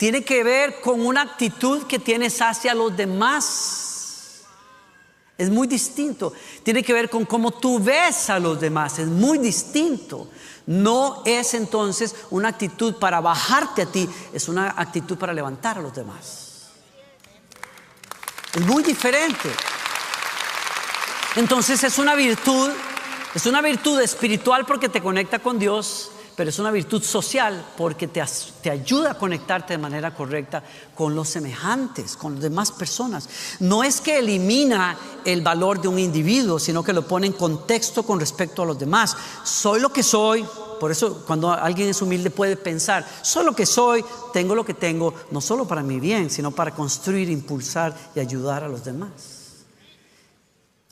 Tiene 0.04 0.26
que 0.26 0.44
ver 0.44 0.82
con 0.82 1.00
una 1.00 1.22
actitud 1.22 1.84
que 1.84 1.98
tienes 1.98 2.42
hacia 2.42 2.76
los 2.76 2.98
demás. 2.98 4.42
Es 5.38 5.50
muy 5.50 5.66
distinto. 5.66 6.34
Tiene 6.62 6.84
que 6.84 6.92
ver 6.92 7.10
con 7.10 7.24
cómo 7.24 7.52
tú 7.52 7.80
ves 7.80 8.30
a 8.30 8.38
los 8.38 8.60
demás. 8.60 9.00
Es 9.00 9.08
muy 9.08 9.38
distinto. 9.38 10.28
No 10.66 11.24
es 11.24 11.54
entonces 11.54 12.16
una 12.32 12.50
actitud 12.50 12.96
para 12.96 13.22
bajarte 13.22 13.84
a 13.84 13.86
ti, 13.86 14.10
es 14.34 14.50
una 14.50 14.74
actitud 14.76 15.18
para 15.18 15.32
levantar 15.32 15.78
a 15.78 15.82
los 15.82 15.96
demás. 15.96 16.72
Es 18.56 18.62
muy 18.66 18.84
diferente. 18.84 19.50
Entonces 21.38 21.82
es 21.82 21.98
una 21.98 22.14
virtud, 22.16 22.72
es 23.34 23.46
una 23.46 23.62
virtud 23.62 24.02
espiritual 24.02 24.66
porque 24.66 24.90
te 24.90 25.02
conecta 25.02 25.40
con 25.40 25.58
Dios, 25.58 26.12
pero 26.36 26.50
es 26.50 26.60
una 26.60 26.72
virtud 26.72 27.04
social 27.04 27.66
porque 27.78 28.08
te, 28.08 28.22
ayuda 28.70 29.12
a 29.12 29.18
conectarte 29.18 29.74
de 29.74 29.78
manera 29.78 30.14
correcta 30.16 30.64
con 30.96 31.16
los 31.16 31.30
semejantes, 31.30 32.18
con 32.18 32.34
las 32.34 32.44
demás 32.44 32.72
personas. 32.72 33.30
No 33.60 33.84
es 33.84 34.02
que 34.02 34.20
elimina 34.20 34.98
el 35.26 35.42
valor 35.42 35.82
de 35.82 35.88
un 35.88 36.00
individuo, 36.00 36.60
sino 36.60 36.84
que 36.84 36.94
lo 36.94 37.08
pone 37.08 37.28
en 37.28 37.34
contexto 37.34 38.04
con 38.04 38.20
respecto 38.20 38.64
a 38.64 38.66
los 38.66 38.80
demás. 38.80 39.16
Soy 39.44 39.80
lo 39.80 39.92
que 39.92 40.04
soy, 40.04 40.46
por 40.80 40.92
eso 40.92 41.24
cuando 41.26 41.52
alguien 41.52 41.90
es 41.90 42.02
humilde 42.02 42.30
puede 42.30 42.58
pensar, 42.58 43.06
soy 43.22 43.46
lo 43.46 43.56
que 43.56 43.66
soy, 43.66 44.04
tengo 44.34 44.56
lo 44.56 44.66
que 44.66 44.74
tengo, 44.74 45.14
no 45.32 45.42
solo 45.42 45.68
para 45.68 45.84
mi 45.84 46.00
bien, 46.00 46.30
sino 46.30 46.52
para 46.52 46.72
construir, 46.72 47.30
impulsar 47.30 47.96
y 48.16 48.20
ayudar 48.20 48.64
a 48.64 48.68
los 48.68 48.84
demás. 48.84 49.43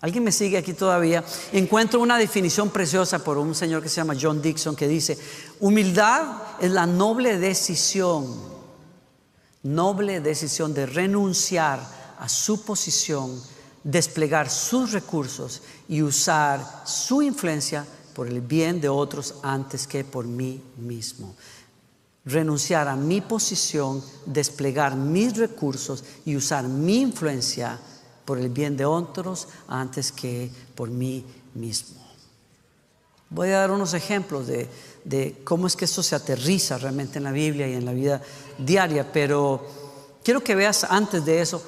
¿Alguien 0.01 0.23
me 0.23 0.31
sigue 0.31 0.57
aquí 0.57 0.73
todavía? 0.73 1.23
Encuentro 1.53 1.99
una 1.99 2.17
definición 2.17 2.71
preciosa 2.71 3.23
por 3.23 3.37
un 3.37 3.53
señor 3.53 3.83
que 3.83 3.89
se 3.89 3.97
llama 3.97 4.17
John 4.19 4.41
Dixon 4.41 4.75
que 4.75 4.87
dice, 4.87 5.15
humildad 5.59 6.23
es 6.59 6.71
la 6.71 6.87
noble 6.87 7.37
decisión, 7.37 8.25
noble 9.61 10.19
decisión 10.19 10.73
de 10.73 10.87
renunciar 10.87 11.79
a 12.17 12.27
su 12.27 12.65
posición, 12.65 13.39
desplegar 13.83 14.49
sus 14.49 14.91
recursos 14.91 15.61
y 15.87 16.01
usar 16.01 16.81
su 16.83 17.21
influencia 17.21 17.85
por 18.15 18.27
el 18.27 18.41
bien 18.41 18.81
de 18.81 18.89
otros 18.89 19.35
antes 19.43 19.85
que 19.85 20.03
por 20.03 20.25
mí 20.25 20.63
mismo. 20.77 21.35
Renunciar 22.25 22.87
a 22.87 22.95
mi 22.95 23.21
posición, 23.21 24.03
desplegar 24.25 24.95
mis 24.95 25.37
recursos 25.37 26.03
y 26.25 26.35
usar 26.35 26.67
mi 26.67 27.01
influencia 27.01 27.79
por 28.25 28.37
el 28.37 28.49
bien 28.49 28.77
de 28.77 28.85
otros 28.85 29.47
antes 29.67 30.11
que 30.11 30.51
por 30.75 30.89
mí 30.89 31.25
mismo. 31.53 32.01
Voy 33.29 33.49
a 33.49 33.59
dar 33.59 33.71
unos 33.71 33.93
ejemplos 33.93 34.47
de, 34.47 34.67
de, 35.05 35.41
cómo 35.43 35.67
es 35.67 35.75
que 35.75 35.85
esto 35.85 36.03
se 36.03 36.15
aterriza 36.15 36.77
realmente 36.77 37.17
en 37.17 37.23
la 37.23 37.31
Biblia 37.31 37.67
y 37.67 37.73
en 37.73 37.85
la 37.85 37.93
vida 37.93 38.21
diaria, 38.57 39.11
pero 39.11 39.65
quiero 40.23 40.43
que 40.43 40.55
veas 40.55 40.83
antes 40.83 41.23
de 41.23 41.41
eso 41.41 41.63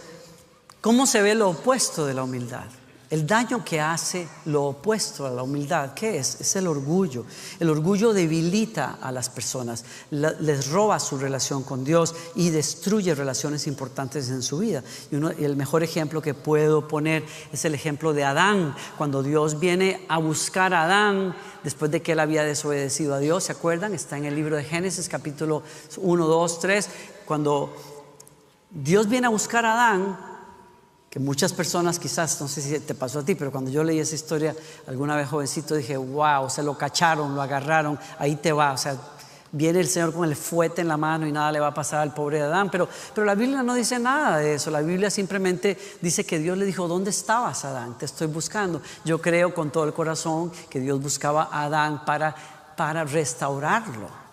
cómo 0.81 1.05
se 1.05 1.21
ve 1.21 1.35
lo 1.35 1.49
opuesto 1.49 2.05
de 2.05 2.13
la 2.13 2.23
humildad. 2.23 2.65
El 3.09 3.27
daño 3.27 3.63
que 3.63 3.79
hace 3.79 4.27
lo 4.45 4.63
opuesto 4.63 5.27
a 5.27 5.29
la 5.29 5.43
humildad, 5.43 5.93
¿qué 5.93 6.17
es? 6.17 6.41
Es 6.41 6.55
el 6.55 6.67
orgullo. 6.67 7.25
El 7.59 7.69
orgullo 7.69 8.11
debilita 8.11 8.97
a 9.01 9.11
las 9.11 9.29
personas, 9.29 9.85
les 10.09 10.69
roba 10.69 10.99
su 10.99 11.17
relación 11.17 11.63
con 11.63 11.83
Dios 11.83 12.15
y 12.35 12.49
destruye 12.49 13.13
relaciones 13.13 13.67
importantes 13.67 14.29
en 14.29 14.41
su 14.41 14.59
vida. 14.59 14.83
Y, 15.11 15.15
el 15.43 15.55
mejor 15.55 15.83
ejemplo 15.83 16.21
que 16.21 16.33
puedo 16.33 16.87
poner 16.87 17.23
es 17.51 17.65
el 17.65 17.75
ejemplo 17.75 18.13
de 18.13 18.23
Adán. 18.23 18.75
Cuando 18.97 19.21
Dios 19.21 19.59
viene 19.59 20.05
a 20.09 20.17
buscar 20.17 20.73
a 20.73 20.83
Adán 20.83 21.35
después 21.63 21.91
de 21.91 22.01
que 22.01 22.13
él 22.13 22.19
había 22.19 22.43
desobedecido 22.43 23.13
a 23.13 23.19
Dios, 23.19 23.43
¿se 23.43 23.51
acuerdan? 23.51 23.93
Está 23.93 24.17
en 24.17 24.25
el 24.25 24.35
libro 24.35 24.55
de 24.55 24.63
Génesis 24.63 25.07
capítulo 25.07 25.61
1, 25.97 26.25
2, 26.25 26.59
3. 26.59 26.89
Cuando 27.25 27.75
Dios 28.71 29.07
viene 29.07 29.27
a 29.27 29.29
buscar 29.29 29.65
a 29.65 29.73
Adán, 29.73 30.32
que 31.13 31.19
muchas 31.19 31.53
personas 31.53 31.99
quizás, 31.99 32.41
no 32.41 32.47
sé 32.47 32.59
si 32.59 32.79
te 32.79 32.95
pasó 32.95 33.19
a 33.19 33.23
ti, 33.23 33.35
pero 33.35 33.51
cuando 33.51 33.69
yo 33.69 33.83
leí 33.83 33.99
esa 33.99 34.15
historia 34.15 34.55
alguna 34.87 35.15
vez 35.15 35.29
jovencito 35.29 35.75
dije, 35.75 35.95
wow, 35.95 36.49
se 36.49 36.63
lo 36.63 36.75
cacharon, 36.75 37.35
lo 37.35 37.41
agarraron, 37.43 37.99
ahí 38.17 38.35
te 38.37 38.51
va, 38.51 38.71
o 38.73 38.77
sea, 38.79 38.97
viene 39.51 39.81
el 39.81 39.87
Señor 39.87 40.11
con 40.11 40.27
el 40.27 40.35
fuete 40.35 40.81
en 40.81 40.87
la 40.87 40.97
mano 40.97 41.27
y 41.27 41.31
nada 41.31 41.51
le 41.51 41.59
va 41.59 41.67
a 41.67 41.73
pasar 41.75 41.99
al 41.99 42.15
pobre 42.15 42.41
Adán, 42.41 42.71
pero, 42.71 42.89
pero 43.13 43.25
la 43.25 43.35
Biblia 43.35 43.61
no 43.61 43.75
dice 43.75 43.99
nada 43.99 44.39
de 44.39 44.55
eso, 44.55 44.71
la 44.71 44.81
Biblia 44.81 45.11
simplemente 45.11 45.77
dice 46.01 46.25
que 46.25 46.39
Dios 46.39 46.57
le 46.57 46.65
dijo, 46.65 46.87
¿dónde 46.87 47.11
estabas 47.11 47.63
Adán? 47.63 47.95
Te 47.95 48.05
estoy 48.05 48.25
buscando. 48.25 48.81
Yo 49.05 49.21
creo 49.21 49.53
con 49.53 49.69
todo 49.69 49.83
el 49.83 49.93
corazón 49.93 50.51
que 50.67 50.79
Dios 50.79 50.99
buscaba 50.99 51.47
a 51.51 51.65
Adán 51.65 52.05
para, 52.05 52.33
para 52.75 53.03
restaurarlo. 53.03 54.23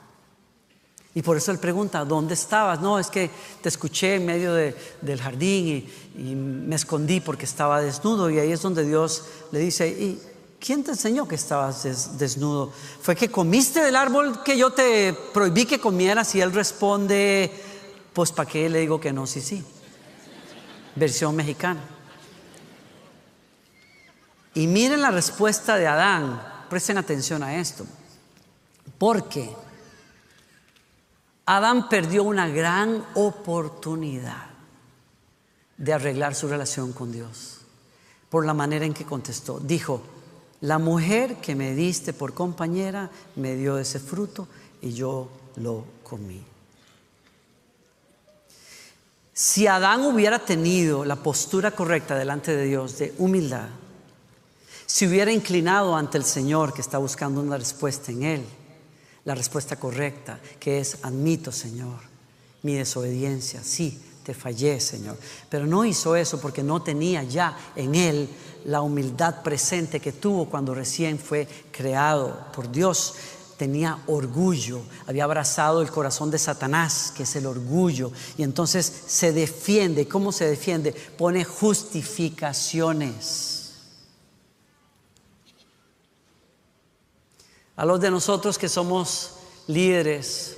Y 1.13 1.23
por 1.23 1.37
eso 1.37 1.51
él 1.51 1.59
pregunta, 1.59 2.05
¿dónde 2.05 2.35
estabas? 2.35 2.81
No, 2.81 2.99
es 2.99 3.09
que 3.09 3.31
te 3.61 3.69
escuché 3.69 4.15
en 4.15 4.27
medio 4.27 4.55
del 4.55 5.21
jardín 5.21 5.67
y, 5.67 5.91
y, 6.21 6.35
me 6.35 6.77
escondí 6.77 7.21
porque 7.21 7.45
estaba 7.45 7.81
desnudo. 7.81 8.31
Y 8.31 8.39
ahí 8.39 8.53
es 8.53 8.63
donde 8.63 8.85
Dios 8.85 9.25
le 9.53 9.59
dice, 9.59 9.89
¿y 9.89 10.21
quién 10.59 10.85
te 10.85 10.93
enseñó 10.93 11.27
que 11.27 11.35
estabas 11.35 11.83
desnudo? 12.19 12.73
¿Fue 13.01 13.17
que 13.17 13.31
comiste 13.31 13.83
del 13.83 13.97
árbol 13.97 14.43
que 14.43 14.57
yo 14.57 14.71
te 14.71 15.15
prohibí 15.33 15.65
que 15.65 15.81
comieras? 15.81 16.35
Y 16.35 16.41
él 16.41 16.53
responde, 16.53 17.51
pues 18.13 18.33
¿para 18.33 18.49
qué 18.49 18.69
le 18.69 18.81
digo 18.81 19.01
que 19.01 19.13
no? 19.13 19.27
Sí, 19.27 19.41
sí. 19.41 19.65
Versión 20.95 21.35
mexicana. 21.35 21.81
Y 24.55 24.67
miren 24.67 25.01
la 25.01 25.11
respuesta 25.11 25.77
de 25.77 25.87
Adán. 25.87 26.43
Presten 26.69 26.99
atención 26.99 27.43
a 27.43 27.57
esto. 27.57 27.87
Porque 28.99 29.51
Adán 31.47 31.89
perdió 31.89 32.25
una 32.25 32.49
gran 32.49 33.05
oportunidad 33.15 34.50
de 35.81 35.95
arreglar 35.95 36.35
su 36.35 36.47
relación 36.47 36.93
con 36.93 37.11
Dios 37.11 37.57
por 38.29 38.47
la 38.47 38.55
manera 38.55 38.85
en 38.85 38.95
que 38.95 39.05
contestó. 39.05 39.59
Dijo, 39.59 40.03
la 40.61 40.79
mujer 40.79 41.37
que 41.37 41.57
me 41.57 41.75
diste 41.75 42.13
por 42.13 42.35
compañera 42.35 43.11
me 43.35 43.57
dio 43.57 43.79
ese 43.79 43.99
fruto 43.99 44.47
y 44.83 44.93
yo 44.93 45.29
lo 45.57 45.85
comí. 46.05 46.45
Si 49.33 49.67
Adán 49.67 50.05
hubiera 50.05 50.39
tenido 50.39 51.07
la 51.07 51.17
postura 51.17 51.71
correcta 51.71 52.15
delante 52.15 52.55
de 52.55 52.67
Dios 52.67 52.99
de 52.99 53.15
humildad, 53.17 53.69
si 54.85 55.07
hubiera 55.07 55.33
inclinado 55.33 55.97
ante 55.97 56.19
el 56.19 56.25
Señor 56.25 56.75
que 56.75 56.83
está 56.83 56.99
buscando 56.99 57.41
una 57.41 57.57
respuesta 57.57 58.13
en 58.13 58.23
Él, 58.23 58.45
la 59.25 59.35
respuesta 59.35 59.77
correcta, 59.77 60.39
que 60.59 60.79
es, 60.79 60.99
admito, 61.03 61.53
Señor, 61.53 62.01
mi 62.63 62.75
desobediencia, 62.75 63.63
sí, 63.65 63.99
te 64.23 64.35
fallé, 64.35 64.81
Señor. 64.81 65.17
Pero 65.49 65.67
no 65.67 65.85
hizo 65.85 66.17
eso 66.17 66.41
porque 66.41 66.63
no 66.63 66.83
tenía 66.83 67.23
ya 67.23 67.57
en 67.77 67.95
Él 67.95 68.29
la 68.65 68.83
humildad 68.83 69.43
presente 69.43 70.01
que 70.01 70.13
tuvo 70.13 70.47
cuando 70.47 70.75
recién 70.75 71.19
fue 71.19 71.47
creado 71.71 72.47
por 72.55 72.71
Dios. 72.71 73.15
Tenía 73.57 73.99
orgullo, 74.07 74.83
había 75.07 75.25
abrazado 75.25 75.83
el 75.83 75.91
corazón 75.91 76.31
de 76.31 76.39
Satanás, 76.39 77.13
que 77.15 77.25
es 77.25 77.37
el 77.37 77.47
orgullo, 77.47 78.11
y 78.39 78.43
entonces 78.43 78.91
se 79.07 79.33
defiende. 79.33 80.09
¿Cómo 80.09 80.33
se 80.33 80.47
defiende? 80.47 80.93
Pone 80.93 81.45
justificaciones. 81.45 83.59
A 87.77 87.85
los 87.85 88.01
de 88.01 88.11
nosotros 88.11 88.59
que 88.59 88.69
somos 88.69 89.33
líderes, 89.67 90.57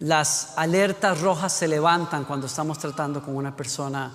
las 0.00 0.54
alertas 0.56 1.20
rojas 1.20 1.52
se 1.52 1.68
levantan 1.68 2.24
cuando 2.24 2.46
estamos 2.46 2.78
tratando 2.78 3.22
con 3.22 3.36
una 3.36 3.54
persona 3.54 4.12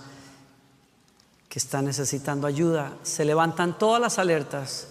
que 1.47 1.59
está 1.59 1.81
necesitando 1.81 2.45
ayuda. 2.45 2.97
Se 3.03 3.23
levantan 3.23 3.77
todas 3.77 4.01
las 4.01 4.19
alertas 4.19 4.87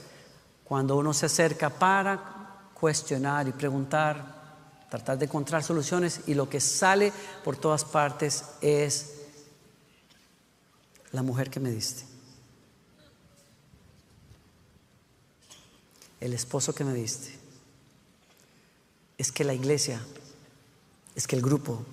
cuando 0.64 0.96
uno 0.96 1.12
se 1.12 1.26
acerca 1.26 1.68
para 1.68 2.70
cuestionar 2.72 3.46
y 3.46 3.52
preguntar, 3.52 4.86
tratar 4.88 5.18
de 5.18 5.26
encontrar 5.26 5.62
soluciones 5.62 6.22
y 6.26 6.34
lo 6.34 6.48
que 6.48 6.60
sale 6.60 7.12
por 7.44 7.56
todas 7.56 7.84
partes 7.84 8.44
es 8.60 9.20
la 11.12 11.22
mujer 11.22 11.50
que 11.50 11.60
me 11.60 11.70
diste. 11.70 12.14
el 16.24 16.32
esposo 16.32 16.74
que 16.74 16.84
me 16.84 16.94
diste, 16.94 17.34
es 19.18 19.30
que 19.30 19.44
la 19.44 19.52
iglesia, 19.52 20.00
es 21.14 21.26
que 21.26 21.36
el 21.36 21.42
grupo, 21.42 21.84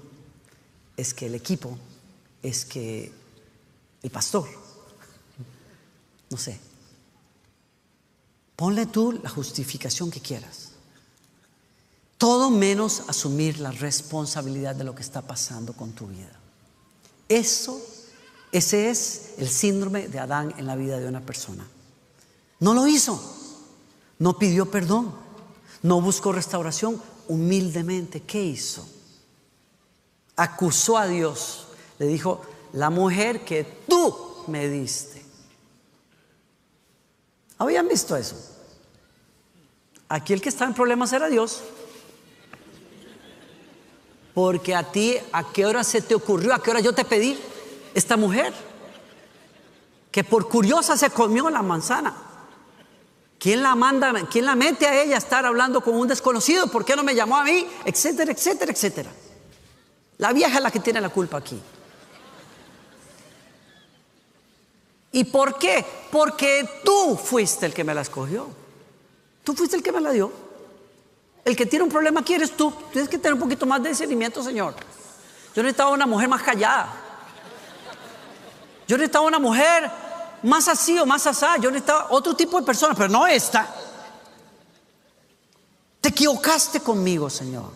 es 0.98 1.14
que 1.14 1.28
el 1.28 1.36
equipo, 1.36 1.78
es 2.42 2.66
que 2.66 3.12
el 4.02 4.10
pastor, 4.10 4.48
no 6.30 6.38
sé. 6.38 6.60
Ponle 8.56 8.86
tú 8.86 9.12
la 9.12 9.30
justificación 9.30 10.12
que 10.12 10.22
quieras. 10.22 10.72
Todo 12.18 12.52
menos 12.52 13.04
asumir 13.08 13.60
la 13.60 13.72
responsabilidad 13.72 14.76
de 14.76 14.84
lo 14.84 14.94
que 14.94 15.02
está 15.02 15.22
pasando 15.24 15.74
con 15.74 15.94
tu 15.94 16.08
vida. 16.08 16.40
Eso, 17.28 17.82
ese 18.52 18.92
es 18.92 19.34
el 19.38 19.50
síndrome 19.50 20.08
de 20.08 20.20
Adán 20.20 20.54
en 20.58 20.68
la 20.68 20.76
vida 20.76 21.00
de 21.00 21.08
una 21.08 21.22
persona. 21.22 21.68
No 22.60 22.74
lo 22.74 22.88
hizo. 22.88 23.20
No 24.20 24.38
pidió 24.38 24.70
perdón, 24.70 25.16
no 25.82 26.00
buscó 26.00 26.32
restauración. 26.32 27.02
Humildemente, 27.28 28.22
¿qué 28.22 28.44
hizo? 28.44 28.88
Acusó 30.36 30.98
a 30.98 31.08
Dios. 31.08 31.68
Le 32.00 32.08
dijo, 32.08 32.42
la 32.74 32.90
mujer 32.90 33.46
que 33.46 33.64
tú 33.88 34.44
me 34.48 34.68
diste. 34.68 35.24
¿Habían 37.58 37.88
visto 37.88 38.16
eso? 38.16 38.36
Aquí 40.10 40.34
el 40.34 40.42
que 40.42 40.50
está 40.50 40.66
en 40.66 40.74
problemas 40.74 41.14
era 41.14 41.30
Dios. 41.30 41.62
Porque 44.34 44.74
a 44.76 44.84
ti, 44.92 45.18
¿a 45.32 45.52
qué 45.52 45.66
hora 45.66 45.84
se 45.84 46.02
te 46.02 46.16
ocurrió? 46.16 46.54
¿A 46.54 46.62
qué 46.62 46.72
hora 46.72 46.80
yo 46.80 46.94
te 46.94 47.06
pedí? 47.06 47.40
Esta 47.94 48.18
mujer, 48.18 48.54
que 50.10 50.24
por 50.24 50.48
curiosa 50.48 50.98
se 50.98 51.10
comió 51.10 51.50
la 51.50 51.62
manzana. 51.62 52.16
¿Quién 53.38 53.64
la 53.64 53.76
manda, 53.76 54.14
quién 54.30 54.46
la 54.46 54.56
mete 54.56 54.86
a 54.86 55.02
ella 55.02 55.16
a 55.16 55.18
estar 55.18 55.46
hablando 55.46 55.82
con 55.82 55.96
un 55.96 56.08
desconocido? 56.08 56.68
¿Por 56.68 56.86
qué 56.86 56.96
no 56.96 57.04
me 57.04 57.16
llamó 57.16 57.38
a 57.38 57.44
mí? 57.44 57.68
Etcétera, 57.86 58.32
etcétera, 58.32 58.72
etcétera. 58.72 59.12
La 60.22 60.34
vieja 60.34 60.56
es 60.58 60.62
la 60.62 60.70
que 60.70 60.80
tiene 60.80 61.02
la 61.02 61.10
culpa 61.10 61.38
aquí. 61.38 61.60
¿Y 65.14 65.24
por 65.24 65.58
qué? 65.58 65.84
Porque 66.12 66.82
tú 66.86 67.18
fuiste 67.18 67.66
el 67.66 67.74
que 67.74 67.84
me 67.84 67.96
la 67.96 68.02
escogió. 68.02 68.48
Tú 69.44 69.56
fuiste 69.56 69.76
el 69.76 69.82
que 69.82 69.92
me 69.92 70.00
la 70.00 70.12
dio. 70.12 70.32
El 71.44 71.56
que 71.56 71.66
tiene 71.66 71.86
un 71.86 71.90
problema 71.90 72.20
aquí 72.20 72.36
eres 72.36 72.56
tú. 72.56 72.72
Tienes 72.92 73.10
que 73.10 73.18
tener 73.18 73.34
un 73.34 73.40
poquito 73.40 73.66
más 73.66 73.82
de 73.82 73.90
discernimiento, 73.90 74.44
Señor. 74.44 74.76
Yo 75.56 75.64
necesitaba 75.64 75.90
una 75.90 76.06
mujer 76.06 76.30
más 76.30 76.44
callada. 76.44 76.94
Yo 78.88 78.98
necesitaba 78.98 79.26
una 79.26 79.40
mujer 79.40 79.90
más 80.44 80.68
así 80.68 81.00
o 81.00 81.06
más 81.08 81.26
asá. 81.26 81.58
Yo 81.58 81.72
necesitaba 81.72 82.10
otro 82.12 82.36
tipo 82.36 82.60
de 82.60 82.66
persona, 82.68 82.94
pero 82.94 83.10
no 83.10 83.26
esta. 83.26 83.74
Te 86.00 86.10
equivocaste 86.10 86.80
conmigo, 86.82 87.28
Señor. 87.28 87.72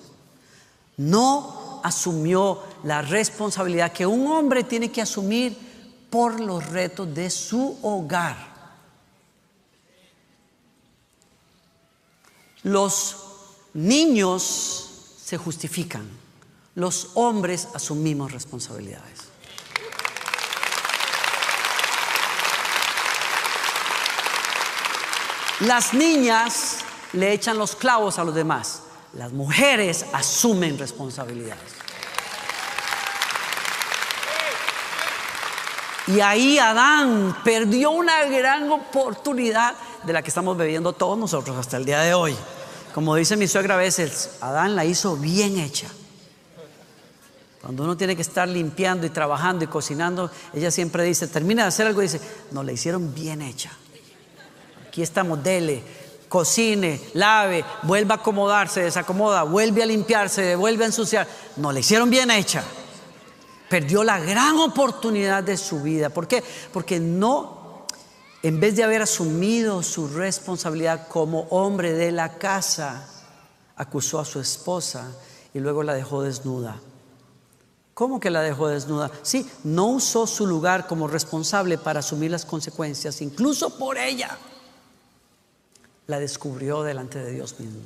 No 0.98 1.55
asumió 1.86 2.64
la 2.84 3.04
responsabilidad 3.04 3.94
que 3.94 4.08
un 4.08 4.26
hombre 4.26 4.64
tiene 4.64 4.92
que 4.92 5.04
asumir 5.04 5.56
por 6.10 6.40
los 6.40 6.66
retos 6.70 7.14
de 7.14 7.30
su 7.30 7.78
hogar. 7.84 8.36
Los 12.64 13.18
niños 13.76 15.14
se 15.24 15.38
justifican, 15.38 16.10
los 16.74 17.12
hombres 17.14 17.68
asumimos 17.76 18.32
responsabilidades. 18.32 19.20
Las 25.60 25.94
niñas 25.94 26.80
le 27.14 27.32
echan 27.32 27.60
los 27.60 27.76
clavos 27.76 28.18
a 28.18 28.24
los 28.24 28.34
demás. 28.34 28.82
Las 29.16 29.32
mujeres 29.32 30.06
asumen 30.14 30.78
responsabilidades. 30.78 31.86
Y 36.08 36.20
ahí 36.20 36.60
Adán 36.60 37.36
perdió 37.44 37.92
una 37.92 38.26
gran 38.26 38.70
oportunidad 38.70 39.74
de 40.04 40.14
la 40.14 40.22
que 40.22 40.30
estamos 40.30 40.56
bebiendo 40.56 40.94
todos 40.94 41.18
nosotros 41.18 41.58
hasta 41.58 41.78
el 41.78 41.86
día 41.86 42.02
de 42.02 42.14
hoy. 42.14 42.36
Como 42.94 43.16
dice 43.16 43.38
mi 43.38 43.48
suegra 43.48 43.74
a 43.74 43.78
veces, 43.78 44.38
Adán 44.42 44.76
la 44.76 44.86
hizo 44.86 45.18
bien 45.18 45.58
hecha. 45.60 45.88
Cuando 47.62 47.84
uno 47.84 47.98
tiene 47.98 48.16
que 48.16 48.22
estar 48.22 48.48
limpiando 48.48 49.08
y 49.08 49.10
trabajando 49.10 49.64
y 49.64 49.68
cocinando, 49.68 50.30
ella 50.54 50.70
siempre 50.70 51.04
dice, 51.04 51.28
termina 51.28 51.64
de 51.64 51.70
hacer 51.70 51.88
algo 51.88 52.02
y 52.02 52.06
dice, 52.06 52.22
no, 52.52 52.62
la 52.62 52.72
hicieron 52.72 53.16
bien 53.16 53.42
hecha. 53.42 53.72
Aquí 54.88 55.02
estamos, 55.02 55.44
dele, 55.44 55.84
cocine, 56.28 57.00
lave, 57.14 57.64
vuelva 57.84 58.16
a 58.16 58.18
acomodarse, 58.18 58.82
desacomoda, 58.82 59.44
vuelve 59.44 59.84
a 59.84 59.86
limpiarse, 59.86 60.56
vuelve 60.56 60.84
a 60.84 60.88
ensuciar. 60.88 61.28
No, 61.58 61.72
le 61.72 61.80
hicieron 61.80 62.10
bien 62.10 62.32
hecha. 62.32 62.64
Perdió 63.70 64.04
la 64.04 64.20
gran 64.20 64.58
oportunidad 64.58 65.44
de 65.44 65.58
su 65.58 65.82
vida. 65.82 66.10
¿Por 66.10 66.28
qué? 66.28 66.44
Porque 66.72 67.00
no, 67.00 67.86
en 68.44 68.60
vez 68.60 68.76
de 68.76 68.84
haber 68.84 69.02
asumido 69.02 69.82
su 69.84 70.08
responsabilidad 70.08 71.08
como 71.08 71.42
hombre 71.50 71.94
de 71.94 72.12
la 72.12 72.38
casa, 72.38 73.08
acusó 73.76 74.20
a 74.20 74.26
su 74.26 74.40
esposa 74.40 75.12
y 75.54 75.60
luego 75.60 75.84
la 75.84 75.94
dejó 75.94 76.22
desnuda. 76.22 76.80
¿Cómo 77.94 78.20
que 78.20 78.30
la 78.30 78.42
dejó 78.42 78.68
desnuda? 78.68 79.10
Sí, 79.22 79.50
no 79.64 79.88
usó 79.88 80.28
su 80.28 80.46
lugar 80.46 80.86
como 80.86 81.08
responsable 81.08 81.78
para 81.78 82.02
asumir 82.02 82.30
las 82.30 82.46
consecuencias, 82.46 83.22
incluso 83.22 83.78
por 83.78 83.98
ella 83.98 84.38
la 86.08 86.20
descubrió 86.20 86.84
delante 86.84 87.20
de 87.20 87.32
Dios 87.32 87.60
mismo. 87.60 87.82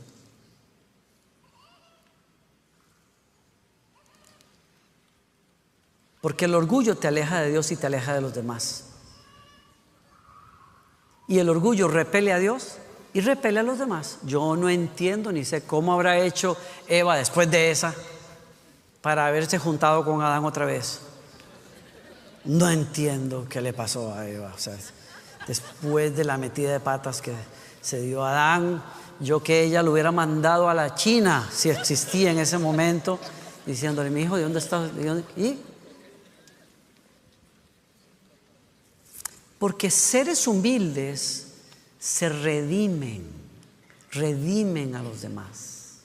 Porque 6.21 6.45
el 6.45 6.55
orgullo 6.55 6.95
te 6.95 7.07
aleja 7.07 7.39
de 7.41 7.49
Dios 7.49 7.71
y 7.71 7.77
te 7.77 7.87
aleja 7.87 8.13
de 8.13 8.21
los 8.21 8.33
demás. 8.33 8.85
Y 11.27 11.39
el 11.39 11.49
orgullo 11.49 11.87
repele 11.87 12.33
a 12.33 12.39
Dios 12.39 12.77
y 13.13 13.21
repele 13.21 13.59
a 13.59 13.63
los 13.63 13.79
demás. 13.79 14.19
Yo 14.23 14.55
no 14.55 14.69
entiendo 14.69 15.31
ni 15.31 15.45
sé 15.45 15.61
cómo 15.61 15.93
habrá 15.93 16.17
hecho 16.17 16.57
Eva 16.87 17.15
después 17.15 17.49
de 17.49 17.71
esa 17.71 17.93
para 19.01 19.27
haberse 19.27 19.57
juntado 19.59 20.03
con 20.03 20.21
Adán 20.21 20.43
otra 20.43 20.65
vez. 20.65 21.01
No 22.45 22.69
entiendo 22.69 23.47
qué 23.49 23.61
le 23.61 23.73
pasó 23.73 24.13
a 24.13 24.27
Eva. 24.27 24.53
después 25.47 26.15
de 26.15 26.23
la 26.23 26.37
metida 26.37 26.71
de 26.73 26.79
patas 26.79 27.21
que 27.21 27.33
se 27.81 28.01
dio 28.01 28.23
a 28.23 28.31
Adán. 28.31 28.83
Yo 29.19 29.43
que 29.43 29.63
ella 29.63 29.83
lo 29.83 29.91
hubiera 29.91 30.11
mandado 30.11 30.69
a 30.69 30.73
la 30.73 30.95
China, 30.95 31.49
si 31.51 31.69
existía 31.69 32.31
en 32.31 32.39
ese 32.39 32.57
momento, 32.57 33.19
diciéndole, 33.65 34.09
mi 34.09 34.21
hijo, 34.21 34.37
¿de 34.37 34.43
dónde 34.43 34.59
estás? 34.59 34.91
¿Y? 35.35 35.57
Porque 39.57 39.91
seres 39.91 40.47
humildes 40.47 41.47
se 41.99 42.29
redimen, 42.29 43.27
redimen 44.11 44.95
a 44.95 45.03
los 45.03 45.21
demás. 45.21 45.97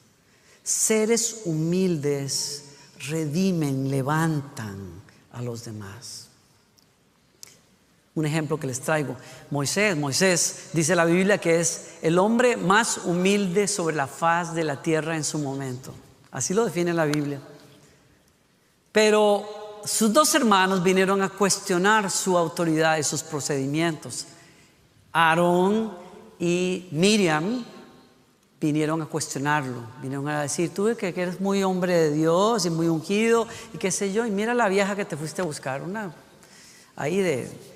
Seres 0.64 1.42
humildes 1.44 2.64
redimen, 3.08 3.90
levantan 3.90 5.02
a 5.32 5.42
los 5.42 5.64
demás. 5.64 6.23
Un 8.14 8.26
ejemplo 8.26 8.60
que 8.60 8.68
les 8.68 8.80
traigo, 8.80 9.16
Moisés, 9.50 9.96
Moisés 9.96 10.70
dice 10.72 10.94
la 10.94 11.04
Biblia 11.04 11.38
que 11.38 11.58
es 11.58 11.96
el 12.00 12.18
hombre 12.18 12.56
más 12.56 12.98
humilde 12.98 13.66
sobre 13.66 13.96
la 13.96 14.06
faz 14.06 14.54
de 14.54 14.62
la 14.62 14.80
tierra 14.80 15.16
en 15.16 15.24
su 15.24 15.38
momento. 15.38 15.92
Así 16.30 16.54
lo 16.54 16.64
define 16.64 16.94
la 16.94 17.06
Biblia. 17.06 17.40
Pero 18.92 19.80
sus 19.84 20.12
dos 20.12 20.32
hermanos 20.36 20.82
vinieron 20.82 21.22
a 21.22 21.28
cuestionar 21.28 22.08
su 22.08 22.38
autoridad 22.38 22.98
y 22.98 23.02
sus 23.02 23.24
procedimientos. 23.24 24.26
Aarón 25.12 25.92
y 26.38 26.88
Miriam 26.92 27.64
vinieron 28.60 29.02
a 29.02 29.06
cuestionarlo, 29.06 29.82
vinieron 30.00 30.26
a 30.28 30.42
decir, 30.42 30.72
tú 30.72 30.94
que 30.96 31.08
eres 31.08 31.40
muy 31.40 31.62
hombre 31.62 31.94
de 31.94 32.10
Dios 32.12 32.64
y 32.64 32.70
muy 32.70 32.86
ungido 32.86 33.46
y 33.72 33.78
qué 33.78 33.90
sé 33.90 34.12
yo, 34.12 34.24
y 34.24 34.30
mira 34.30 34.54
la 34.54 34.68
vieja 34.68 34.96
que 34.96 35.04
te 35.04 35.16
fuiste 35.16 35.42
a 35.42 35.44
buscar, 35.44 35.82
una 35.82 36.14
ahí 36.96 37.18
de, 37.18 37.73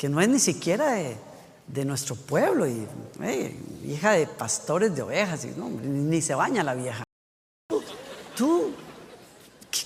que 0.00 0.08
no 0.08 0.18
es 0.18 0.30
ni 0.30 0.38
siquiera 0.38 0.92
de, 0.92 1.84
nuestro 1.84 2.16
pueblo, 2.16 2.66
y 2.66 2.88
hija 3.86 4.12
de 4.12 4.26
pastores 4.26 4.96
de 4.96 5.02
ovejas, 5.02 5.44
y, 5.44 5.48
ni 5.48 6.22
se 6.22 6.34
baña 6.34 6.64
la 6.64 6.72
vieja. 6.72 7.04
Tú, 8.34 8.72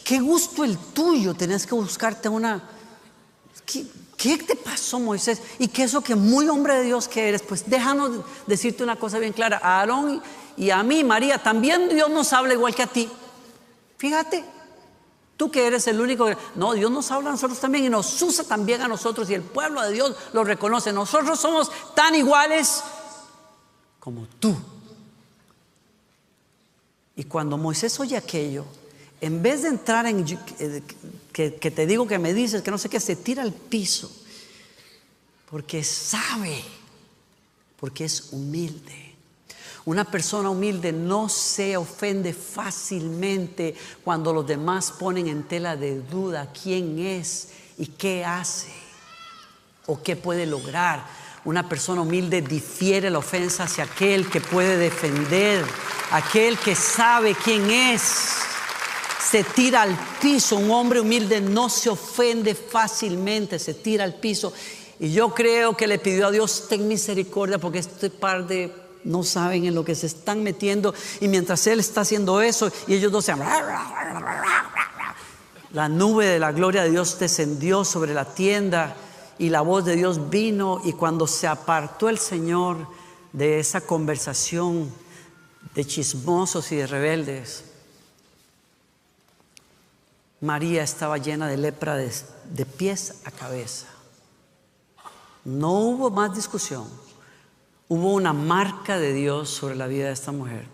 qué, 0.04 0.20
gusto 0.20 0.62
el 0.62 0.78
tuyo, 0.78 1.34
tenés 1.34 1.66
que 1.66 1.74
buscarte 1.74 2.28
una... 2.28 2.62
¿qué, 3.66 3.86
¿Qué 4.16 4.38
te 4.38 4.54
pasó, 4.54 5.00
Moisés? 5.00 5.42
Y 5.58 5.66
que 5.66 5.82
eso 5.82 6.00
que 6.00 6.14
muy 6.14 6.48
hombre 6.48 6.76
de 6.76 6.84
Dios 6.84 7.08
que 7.08 7.28
eres, 7.30 7.42
pues 7.42 7.68
déjanos 7.68 8.24
decirte 8.46 8.84
una 8.84 8.94
cosa 8.94 9.18
bien 9.18 9.32
clara. 9.32 9.58
A 9.60 9.80
Aarón 9.80 10.22
y 10.56 10.70
a 10.70 10.84
mí, 10.84 11.02
María, 11.02 11.42
también 11.42 11.88
Dios 11.88 12.08
nos 12.08 12.32
habla 12.32 12.54
igual 12.54 12.72
que 12.72 12.84
a 12.84 12.86
ti. 12.86 13.10
Fíjate, 13.98 14.44
tú 15.36 15.50
que 15.50 15.66
eres 15.66 15.86
el 15.86 16.00
único 16.00 16.28
No, 16.54 16.72
Dios 16.72 16.90
nos 16.90 17.10
habla 17.10 17.30
a 17.30 17.32
nosotros 17.32 17.60
también 17.60 17.84
y 17.84 17.88
nos 17.88 18.20
usa 18.22 18.44
también 18.44 18.82
a 18.82 18.88
nosotros 18.88 19.28
y 19.30 19.34
el 19.34 19.42
pueblo 19.42 19.82
de 19.82 19.92
Dios 19.92 20.14
lo 20.32 20.44
reconoce. 20.44 20.92
Nosotros 20.92 21.38
somos 21.40 21.70
tan 21.94 22.14
iguales 22.14 22.82
como 24.00 24.26
tú. 24.38 24.56
Y 27.16 27.24
cuando 27.24 27.56
Moisés 27.56 27.98
oye 28.00 28.16
aquello, 28.16 28.64
en 29.20 29.42
vez 29.42 29.62
de 29.62 29.68
entrar 29.68 30.06
en 30.06 30.26
eh, 30.58 30.82
que, 31.32 31.50
te 31.50 31.86
digo 31.86 32.06
que 32.06 32.18
me 32.18 32.34
dices, 32.34 32.62
que 32.62 32.70
no 32.70 32.78
sé 32.78 32.88
qué, 32.88 33.00
se 33.00 33.16
tira 33.16 33.42
al 33.42 33.52
piso, 33.52 34.10
porque 35.50 35.82
sabe, 35.82 36.62
porque 37.78 38.04
es 38.04 38.32
humilde. 38.32 39.13
Una 39.86 40.04
persona 40.04 40.48
humilde 40.48 40.92
no 40.92 41.28
se 41.28 41.76
ofende 41.76 42.32
fácilmente 42.32 43.74
cuando 44.02 44.32
los 44.32 44.46
demás 44.46 44.92
ponen 44.92 45.28
en 45.28 45.42
tela 45.42 45.76
de 45.76 46.00
duda 46.00 46.50
quién 46.62 46.98
es 46.98 47.48
y 47.76 47.86
qué 47.86 48.24
hace 48.24 48.72
o 49.86 50.02
qué 50.02 50.16
puede 50.16 50.46
lograr. 50.46 51.04
Una 51.44 51.68
persona 51.68 52.00
humilde 52.00 52.40
difiere 52.40 53.10
la 53.10 53.18
ofensa 53.18 53.64
hacia 53.64 53.84
aquel 53.84 54.30
que 54.30 54.40
puede 54.40 54.78
defender, 54.78 55.62
aquel 56.12 56.56
que 56.58 56.74
sabe 56.74 57.34
quién 57.34 57.70
es 57.70 58.38
se 59.34 59.42
tira 59.42 59.82
al 59.82 59.98
piso. 60.20 60.56
Un 60.56 60.70
hombre 60.70 61.00
humilde 61.00 61.40
no 61.40 61.68
se 61.68 61.90
ofende 61.90 62.54
fácilmente, 62.54 63.58
se 63.58 63.74
tira 63.74 64.04
al 64.04 64.14
piso. 64.14 64.52
Y 65.00 65.12
yo 65.12 65.34
creo 65.34 65.76
que 65.76 65.86
le 65.86 65.98
pidió 65.98 66.28
a 66.28 66.30
Dios, 66.30 66.66
ten 66.68 66.86
misericordia, 66.86 67.58
porque 67.58 67.80
este 67.80 68.10
par 68.10 68.46
de 68.46 68.83
no 69.04 69.22
saben 69.22 69.64
en 69.66 69.74
lo 69.74 69.84
que 69.84 69.94
se 69.94 70.06
están 70.06 70.42
metiendo. 70.42 70.94
Y 71.20 71.28
mientras 71.28 71.66
él 71.66 71.80
está 71.80 72.00
haciendo 72.02 72.40
eso, 72.40 72.70
y 72.86 72.94
ellos 72.94 73.12
dos 73.12 73.24
se 73.24 73.34
la 75.72 75.88
nube 75.88 76.26
de 76.26 76.38
la 76.38 76.52
gloria 76.52 76.84
de 76.84 76.90
Dios 76.90 77.18
descendió 77.18 77.84
sobre 77.84 78.14
la 78.14 78.24
tienda 78.24 78.94
y 79.38 79.48
la 79.48 79.60
voz 79.60 79.84
de 79.84 79.96
Dios 79.96 80.30
vino. 80.30 80.80
Y 80.84 80.92
cuando 80.92 81.26
se 81.26 81.46
apartó 81.46 82.08
el 82.08 82.18
Señor 82.18 82.86
de 83.32 83.58
esa 83.58 83.80
conversación 83.80 84.92
de 85.74 85.84
chismosos 85.84 86.70
y 86.70 86.76
de 86.76 86.86
rebeldes, 86.86 87.64
María 90.44 90.82
estaba 90.82 91.16
llena 91.16 91.48
de 91.48 91.56
lepra 91.56 91.96
de, 91.96 92.66
pies 92.66 93.14
a 93.24 93.30
cabeza. 93.30 93.86
No 95.44 95.72
hubo 95.72 96.10
más 96.10 96.34
discusión. 96.34 96.86
Hubo 97.94 98.14
una 98.14 98.32
marca 98.32 98.98
de 98.98 99.12
Dios 99.12 99.48
sobre 99.50 99.76
la 99.76 99.86
vida 99.86 100.06
de 100.06 100.14
esta 100.14 100.32
mujer. 100.32 100.66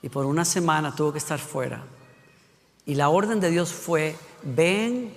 Y 0.00 0.08
por 0.08 0.24
una 0.24 0.46
semana 0.46 0.96
tuvo 0.96 1.12
que 1.12 1.18
estar 1.18 1.38
fuera. 1.38 1.84
Y 2.86 2.94
la 2.94 3.10
orden 3.10 3.38
de 3.38 3.50
Dios 3.50 3.70
fue, 3.70 4.16
ven 4.42 5.12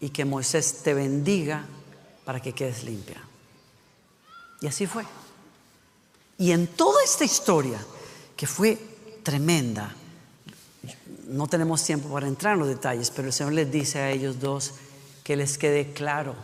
y 0.00 0.10
que 0.10 0.24
Moisés 0.24 0.82
te 0.82 0.92
bendiga 0.92 1.64
para 2.24 2.40
que 2.40 2.52
quedes 2.52 2.82
limpia. 2.82 3.22
Y 4.60 4.66
así 4.66 4.88
fue. 4.88 5.04
Y 6.36 6.50
en 6.50 6.66
toda 6.66 7.00
esta 7.04 7.24
historia, 7.24 7.78
que 8.36 8.48
fue 8.48 8.76
tremenda, 9.22 9.94
no 11.28 11.46
tenemos 11.46 11.84
tiempo 11.84 12.08
para 12.08 12.26
entrar 12.26 12.54
en 12.54 12.58
los 12.58 12.68
detalles, 12.68 13.12
pero 13.12 13.28
el 13.28 13.32
Señor 13.32 13.52
les 13.52 13.70
dice 13.70 14.00
a 14.00 14.10
ellos 14.10 14.40
dos 14.40 14.74
que 15.22 15.36
les 15.36 15.56
quede 15.58 15.92
claro 15.92 16.34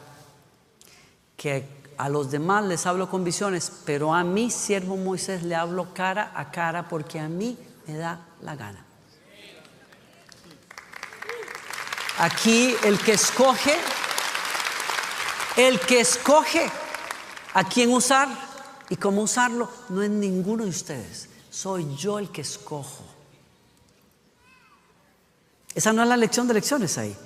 que 1.37 1.74
a 1.97 2.09
los 2.09 2.31
demás 2.31 2.65
les 2.65 2.87
hablo 2.87 3.09
con 3.09 3.25
visiones, 3.25 3.71
pero 3.85 4.15
a 4.15 4.25
mí, 4.25 4.51
siervo 4.51 4.97
Moisés, 4.97 5.43
le 5.43 5.55
hablo 5.55 5.95
cara 5.95 6.33
a 6.35 6.51
cara 6.51 6.89
porque 6.89 7.21
a 7.21 7.29
mí 7.29 7.57
me 7.87 7.97
da 7.97 8.27
la 8.43 8.57
gana. 8.57 8.85
Aquí 12.19 12.75
el 12.85 12.99
que 12.99 13.13
escoge, 13.13 13.77
el 15.57 15.81
que 15.81 16.01
escoge 16.01 16.71
a 17.55 17.65
quién 17.65 17.93
usar 17.93 18.29
y 18.89 18.97
cómo 18.97 19.23
usarlo, 19.23 19.69
no 19.89 20.03
es 20.03 20.11
ninguno 20.11 20.65
de 20.65 20.71
ustedes, 20.71 21.29
soy 21.51 21.97
yo 21.97 22.19
el 22.19 22.31
que 22.31 22.43
escojo. 22.43 23.05
Esa 25.75 25.93
no 25.93 26.03
es 26.03 26.09
la 26.09 26.17
lección 26.17 26.47
de 26.47 26.55
lecciones 26.55 26.99
ahí. 26.99 27.17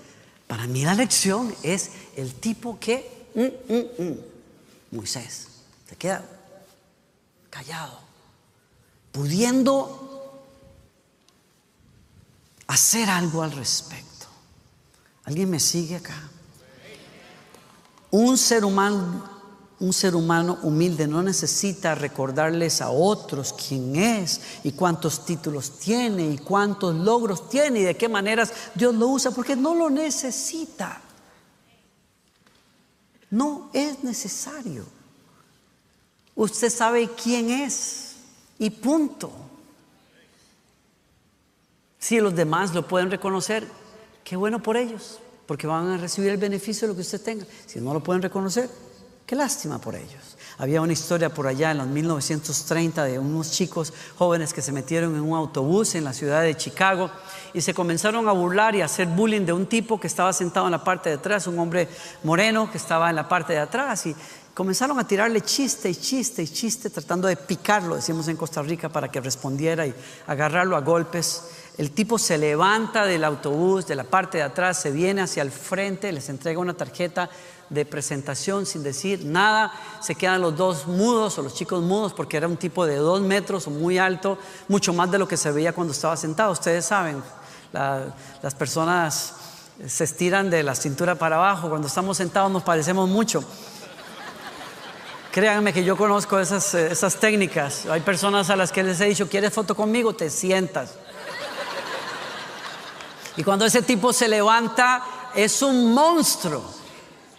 Para 0.46 0.66
mí 0.66 0.84
la 0.84 0.94
lección 0.94 1.54
es 1.62 1.90
el 2.16 2.34
tipo 2.34 2.78
que, 2.80 3.28
mm, 3.34 3.72
mm, 3.72 4.08
mm, 4.08 4.18
Moisés, 4.90 5.48
se 5.88 5.96
queda 5.96 6.24
callado, 7.50 7.98
pudiendo 9.12 10.42
hacer 12.66 13.08
algo 13.08 13.42
al 13.42 13.52
respecto. 13.52 14.26
¿Alguien 15.24 15.50
me 15.50 15.60
sigue 15.60 15.96
acá? 15.96 16.28
Un 18.10 18.38
ser 18.38 18.64
humano 18.64 19.38
un 19.80 19.92
ser 19.92 20.16
humano 20.16 20.58
humilde 20.62 21.06
no 21.06 21.22
necesita 21.22 21.94
recordarles 21.94 22.80
a 22.80 22.90
otros 22.90 23.52
quién 23.52 23.94
es 23.94 24.40
y 24.64 24.72
cuántos 24.72 25.24
títulos 25.24 25.78
tiene 25.78 26.28
y 26.30 26.38
cuántos 26.38 26.94
logros 26.96 27.48
tiene 27.48 27.80
y 27.80 27.84
de 27.84 27.96
qué 27.96 28.08
maneras 28.08 28.52
Dios 28.74 28.94
lo 28.94 29.06
usa, 29.08 29.30
porque 29.30 29.54
no 29.54 29.74
lo 29.74 29.88
necesita. 29.88 31.00
No 33.30 33.70
es 33.72 34.02
necesario. 34.04 34.84
Usted 36.34 36.70
sabe 36.70 37.10
quién 37.22 37.50
es 37.50 38.14
y 38.58 38.70
punto. 38.70 39.30
Si 41.98 42.20
los 42.20 42.34
demás 42.34 42.74
lo 42.74 42.86
pueden 42.86 43.10
reconocer, 43.10 43.66
qué 44.24 44.36
bueno 44.36 44.62
por 44.62 44.76
ellos, 44.76 45.18
porque 45.46 45.66
van 45.66 45.88
a 45.88 45.96
recibir 45.98 46.30
el 46.30 46.36
beneficio 46.36 46.86
de 46.86 46.92
lo 46.92 46.96
que 46.96 47.02
usted 47.02 47.20
tenga. 47.20 47.46
Si 47.66 47.80
no 47.80 47.92
lo 47.92 48.02
pueden 48.02 48.22
reconocer, 48.22 48.70
Qué 49.28 49.36
lástima 49.36 49.78
por 49.78 49.94
ellos. 49.94 50.37
Había 50.60 50.80
una 50.80 50.92
historia 50.92 51.28
por 51.28 51.46
allá 51.46 51.70
en 51.70 51.78
los 51.78 51.86
1930 51.86 53.04
de 53.04 53.18
unos 53.20 53.52
chicos 53.52 53.92
jóvenes 54.16 54.52
que 54.52 54.60
se 54.60 54.72
metieron 54.72 55.14
en 55.14 55.20
un 55.20 55.36
autobús 55.36 55.94
en 55.94 56.02
la 56.02 56.12
ciudad 56.12 56.42
de 56.42 56.56
Chicago 56.56 57.12
y 57.54 57.60
se 57.60 57.72
comenzaron 57.72 58.28
a 58.28 58.32
burlar 58.32 58.74
y 58.74 58.82
a 58.82 58.86
hacer 58.86 59.06
bullying 59.06 59.46
de 59.46 59.52
un 59.52 59.66
tipo 59.66 60.00
que 60.00 60.08
estaba 60.08 60.32
sentado 60.32 60.66
en 60.66 60.72
la 60.72 60.82
parte 60.82 61.10
de 61.10 61.16
atrás, 61.16 61.46
un 61.46 61.60
hombre 61.60 61.88
moreno 62.24 62.68
que 62.72 62.78
estaba 62.78 63.08
en 63.08 63.14
la 63.14 63.28
parte 63.28 63.52
de 63.52 63.60
atrás 63.60 64.04
y 64.06 64.16
comenzaron 64.52 64.98
a 64.98 65.06
tirarle 65.06 65.42
chiste 65.42 65.88
y 65.88 65.94
chiste 65.94 66.42
y 66.42 66.48
chiste 66.48 66.90
tratando 66.90 67.28
de 67.28 67.36
picarlo, 67.36 67.94
decimos 67.94 68.26
en 68.26 68.36
Costa 68.36 68.60
Rica, 68.60 68.88
para 68.88 69.08
que 69.08 69.20
respondiera 69.20 69.86
y 69.86 69.94
agarrarlo 70.26 70.76
a 70.76 70.80
golpes. 70.80 71.44
El 71.78 71.92
tipo 71.92 72.18
se 72.18 72.38
levanta 72.38 73.04
del 73.04 73.22
autobús, 73.22 73.86
de 73.86 73.94
la 73.94 74.02
parte 74.02 74.38
de 74.38 74.42
atrás, 74.42 74.80
se 74.80 74.90
viene 74.90 75.22
hacia 75.22 75.44
el 75.44 75.52
frente, 75.52 76.10
les 76.10 76.28
entrega 76.28 76.58
una 76.58 76.74
tarjeta 76.74 77.30
de 77.70 77.84
presentación 77.84 78.66
sin 78.66 78.82
decir 78.82 79.24
nada. 79.24 79.72
Se 80.00 80.16
quedan 80.16 80.40
los 80.40 80.56
dos 80.56 80.88
mudos 80.88 81.38
o 81.38 81.42
los 81.42 81.54
chicos 81.54 81.80
mudos 81.82 82.12
porque 82.14 82.36
era 82.36 82.48
un 82.48 82.56
tipo 82.56 82.84
de 82.84 82.96
dos 82.96 83.20
metros 83.20 83.68
o 83.68 83.70
muy 83.70 83.96
alto, 83.96 84.38
mucho 84.66 84.92
más 84.92 85.08
de 85.12 85.18
lo 85.18 85.28
que 85.28 85.36
se 85.36 85.52
veía 85.52 85.72
cuando 85.72 85.92
estaba 85.92 86.16
sentado. 86.16 86.50
Ustedes 86.50 86.84
saben, 86.84 87.22
las 87.72 88.54
personas 88.56 89.34
se 89.86 90.02
estiran 90.02 90.50
de 90.50 90.64
la 90.64 90.74
cintura 90.74 91.14
para 91.14 91.36
abajo. 91.36 91.68
Cuando 91.68 91.86
estamos 91.86 92.16
sentados 92.16 92.50
nos 92.50 92.64
parecemos 92.64 93.08
mucho. 93.08 93.44
Créanme 95.30 95.72
que 95.72 95.84
yo 95.84 95.96
conozco 95.96 96.40
esas, 96.40 96.74
eh, 96.74 96.90
esas 96.90 97.16
técnicas. 97.16 97.86
Hay 97.86 98.00
personas 98.00 98.50
a 98.50 98.56
las 98.56 98.72
que 98.72 98.82
les 98.82 99.00
he 99.00 99.04
dicho, 99.04 99.28
¿quieres 99.28 99.52
foto 99.52 99.76
conmigo? 99.76 100.12
Te 100.12 100.30
sientas. 100.30 100.94
Y 103.38 103.44
cuando 103.44 103.64
ese 103.64 103.82
tipo 103.82 104.12
se 104.12 104.28
levanta, 104.28 105.30
es 105.34 105.62
un 105.62 105.94
monstruo. 105.94 106.60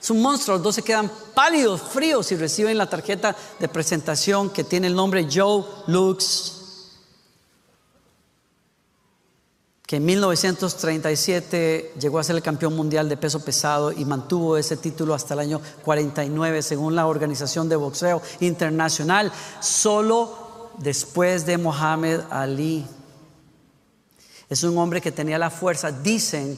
Es 0.02 0.10
un 0.10 0.22
monstruo. 0.22 0.56
Los 0.56 0.64
dos 0.64 0.76
se 0.76 0.82
quedan 0.82 1.12
pálidos, 1.36 1.82
fríos 1.82 2.32
y 2.32 2.38
reciben 2.38 2.78
la 2.78 2.90
tarjeta 2.90 3.36
de 3.60 3.68
presentación 3.68 4.50
que 4.50 4.64
tiene 4.64 4.88
el 4.88 4.96
nombre 4.96 5.28
Joe 5.32 5.64
Lux 5.88 6.56
que 9.90 9.96
en 9.96 10.06
1937 10.06 11.96
llegó 12.00 12.20
a 12.20 12.24
ser 12.24 12.36
el 12.36 12.44
campeón 12.44 12.76
mundial 12.76 13.10
de 13.10 13.18
peso 13.18 13.44
pesado 13.44 13.92
y 13.92 14.06
mantuvo 14.06 14.56
ese 14.56 14.78
título 14.78 15.16
hasta 15.16 15.34
el 15.34 15.40
año 15.40 15.60
49 15.84 16.62
según 16.62 16.96
la 16.96 17.08
Organización 17.08 17.68
de 17.68 17.76
Boxeo 17.76 18.22
Internacional, 18.40 19.32
solo 19.60 20.70
después 20.78 21.48
de 21.48 21.58
Mohamed 21.58 22.20
Ali. 22.30 22.86
Es 24.50 24.64
un 24.64 24.78
hombre 24.78 25.00
que 25.00 25.12
tenía 25.12 25.38
la 25.38 25.52
fuerza, 25.52 25.92
dicen 25.92 26.58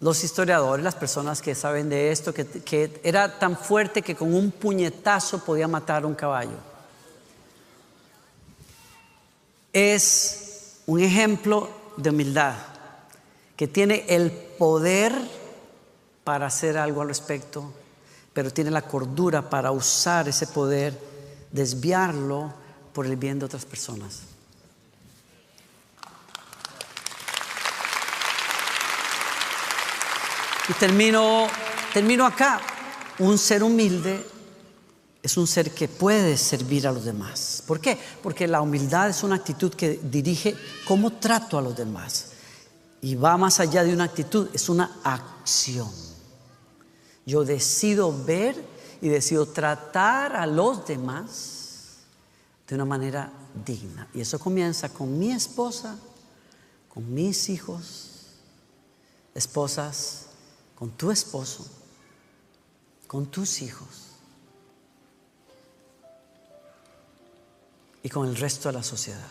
los 0.00 0.24
historiadores, 0.24 0.82
las 0.82 0.94
personas 0.94 1.42
que 1.42 1.54
saben 1.54 1.88
de 1.88 2.10
esto, 2.10 2.32
que, 2.32 3.00
era 3.04 3.38
tan 3.38 3.56
fuerte 3.56 4.02
que 4.02 4.16
con 4.16 4.34
un 4.34 4.50
puñetazo 4.50 5.44
podía 5.44 5.68
matar 5.68 6.04
a 6.04 6.06
un 6.06 6.14
caballo. 6.14 6.56
Es 9.72 10.80
un 10.86 11.00
ejemplo 11.00 11.68
de 11.96 12.10
humildad, 12.10 12.54
que 13.56 13.68
tiene 13.68 14.04
el 14.08 14.32
poder 14.32 15.12
para 16.24 16.46
hacer 16.46 16.78
algo 16.78 17.02
al 17.02 17.08
respecto, 17.08 17.72
pero 18.32 18.50
tiene 18.50 18.70
la 18.70 18.82
cordura 18.82 19.50
para 19.50 19.70
usar 19.70 20.28
ese 20.28 20.46
poder, 20.46 20.98
desviarlo 21.52 22.52
por 22.92 23.06
el 23.06 23.16
bien 23.16 23.38
de 23.38 23.44
otras 23.44 23.66
personas. 23.66 24.31
Y 30.68 30.72
termino, 30.74 31.46
termino 31.92 32.24
acá. 32.24 32.60
Un 33.18 33.36
ser 33.38 33.62
humilde 33.62 34.24
es 35.22 35.36
un 35.36 35.46
ser 35.46 35.72
que 35.72 35.88
puede 35.88 36.36
servir 36.36 36.86
a 36.86 36.92
los 36.92 37.04
demás. 37.04 37.62
¿Por 37.66 37.80
qué? 37.80 37.98
Porque 38.22 38.48
la 38.48 38.60
humildad 38.60 39.08
es 39.08 39.22
una 39.22 39.36
actitud 39.36 39.72
que 39.74 40.00
dirige 40.02 40.56
cómo 40.86 41.12
trato 41.12 41.58
a 41.58 41.62
los 41.62 41.76
demás. 41.76 42.26
Y 43.00 43.14
va 43.14 43.36
más 43.36 43.60
allá 43.60 43.84
de 43.84 43.92
una 43.92 44.04
actitud, 44.04 44.48
es 44.52 44.68
una 44.68 45.00
acción. 45.04 45.90
Yo 47.26 47.44
decido 47.44 48.12
ver 48.24 48.56
y 49.00 49.08
decido 49.08 49.46
tratar 49.46 50.36
a 50.36 50.46
los 50.46 50.86
demás 50.86 51.98
de 52.68 52.74
una 52.74 52.84
manera 52.84 53.32
digna. 53.64 54.08
Y 54.14 54.20
eso 54.20 54.38
comienza 54.38 54.88
con 54.88 55.18
mi 55.18 55.32
esposa, 55.32 55.96
con 56.88 57.12
mis 57.12 57.48
hijos, 57.48 58.10
esposas, 59.34 60.21
con 60.82 60.90
tu 60.90 61.12
esposo, 61.12 61.64
con 63.06 63.26
tus 63.26 63.62
hijos 63.62 63.86
y 68.02 68.08
con 68.08 68.28
el 68.28 68.34
resto 68.34 68.68
de 68.68 68.72
la 68.72 68.82
sociedad. 68.82 69.28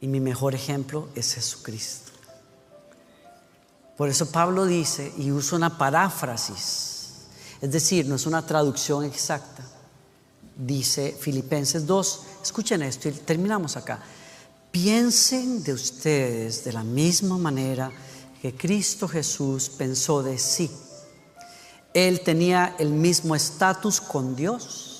Y 0.00 0.06
mi 0.06 0.20
mejor 0.20 0.54
ejemplo 0.54 1.10
es 1.14 1.34
Jesucristo. 1.34 2.12
Por 3.98 4.08
eso 4.08 4.30
Pablo 4.30 4.64
dice, 4.64 5.12
y 5.18 5.30
usa 5.30 5.58
una 5.58 5.76
paráfrasis, 5.76 7.26
es 7.60 7.70
decir, 7.70 8.06
no 8.06 8.14
es 8.14 8.24
una 8.24 8.46
traducción 8.46 9.04
exacta. 9.04 9.62
Dice 10.56 11.14
Filipenses 11.20 11.86
2, 11.86 12.22
escuchen 12.42 12.80
esto 12.80 13.10
y 13.10 13.12
terminamos 13.12 13.76
acá. 13.76 14.00
Piensen 14.70 15.62
de 15.62 15.74
ustedes 15.74 16.64
de 16.64 16.72
la 16.72 16.84
misma 16.84 17.36
manera 17.36 17.92
que 18.40 18.54
Cristo 18.54 19.08
Jesús 19.08 19.68
pensó 19.68 20.22
de 20.22 20.38
sí. 20.38 20.70
Él 21.92 22.20
tenía 22.20 22.76
el 22.78 22.90
mismo 22.90 23.34
estatus 23.34 24.00
con 24.00 24.36
Dios 24.36 24.90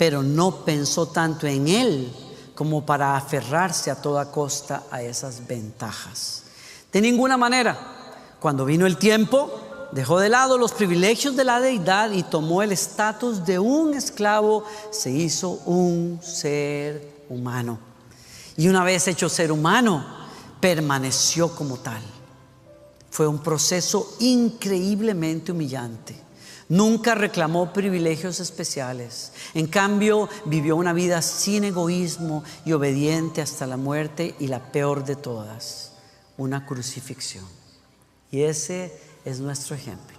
pero 0.00 0.22
no 0.22 0.64
pensó 0.64 1.08
tanto 1.08 1.46
en 1.46 1.68
él 1.68 2.10
como 2.54 2.86
para 2.86 3.18
aferrarse 3.18 3.90
a 3.90 4.00
toda 4.00 4.30
costa 4.32 4.84
a 4.90 5.02
esas 5.02 5.46
ventajas. 5.46 6.44
De 6.90 7.02
ninguna 7.02 7.36
manera, 7.36 7.76
cuando 8.40 8.64
vino 8.64 8.86
el 8.86 8.96
tiempo, 8.96 9.50
dejó 9.92 10.18
de 10.18 10.30
lado 10.30 10.56
los 10.56 10.72
privilegios 10.72 11.36
de 11.36 11.44
la 11.44 11.60
deidad 11.60 12.12
y 12.12 12.22
tomó 12.22 12.62
el 12.62 12.72
estatus 12.72 13.44
de 13.44 13.58
un 13.58 13.92
esclavo, 13.92 14.64
se 14.90 15.10
hizo 15.10 15.50
un 15.66 16.18
ser 16.22 17.24
humano. 17.28 17.78
Y 18.56 18.68
una 18.68 18.82
vez 18.84 19.06
hecho 19.06 19.28
ser 19.28 19.52
humano, 19.52 20.02
permaneció 20.60 21.54
como 21.54 21.76
tal. 21.76 22.00
Fue 23.10 23.26
un 23.26 23.42
proceso 23.42 24.16
increíblemente 24.20 25.52
humillante. 25.52 26.16
Nunca 26.68 27.16
reclamó 27.16 27.72
privilegios 27.72 28.38
especiales. 28.38 29.32
En 29.54 29.66
cambio, 29.66 30.28
vivió 30.44 30.76
una 30.76 30.92
vida 30.92 31.20
sin 31.20 31.64
egoísmo 31.64 32.44
y 32.64 32.72
obediente 32.72 33.42
hasta 33.42 33.66
la 33.66 33.76
muerte 33.76 34.36
y 34.38 34.46
la 34.46 34.70
peor 34.70 35.04
de 35.04 35.16
todas, 35.16 35.94
una 36.36 36.64
crucifixión. 36.64 37.44
Y 38.30 38.42
ese 38.42 38.96
es 39.24 39.40
nuestro 39.40 39.74
ejemplo. 39.74 40.16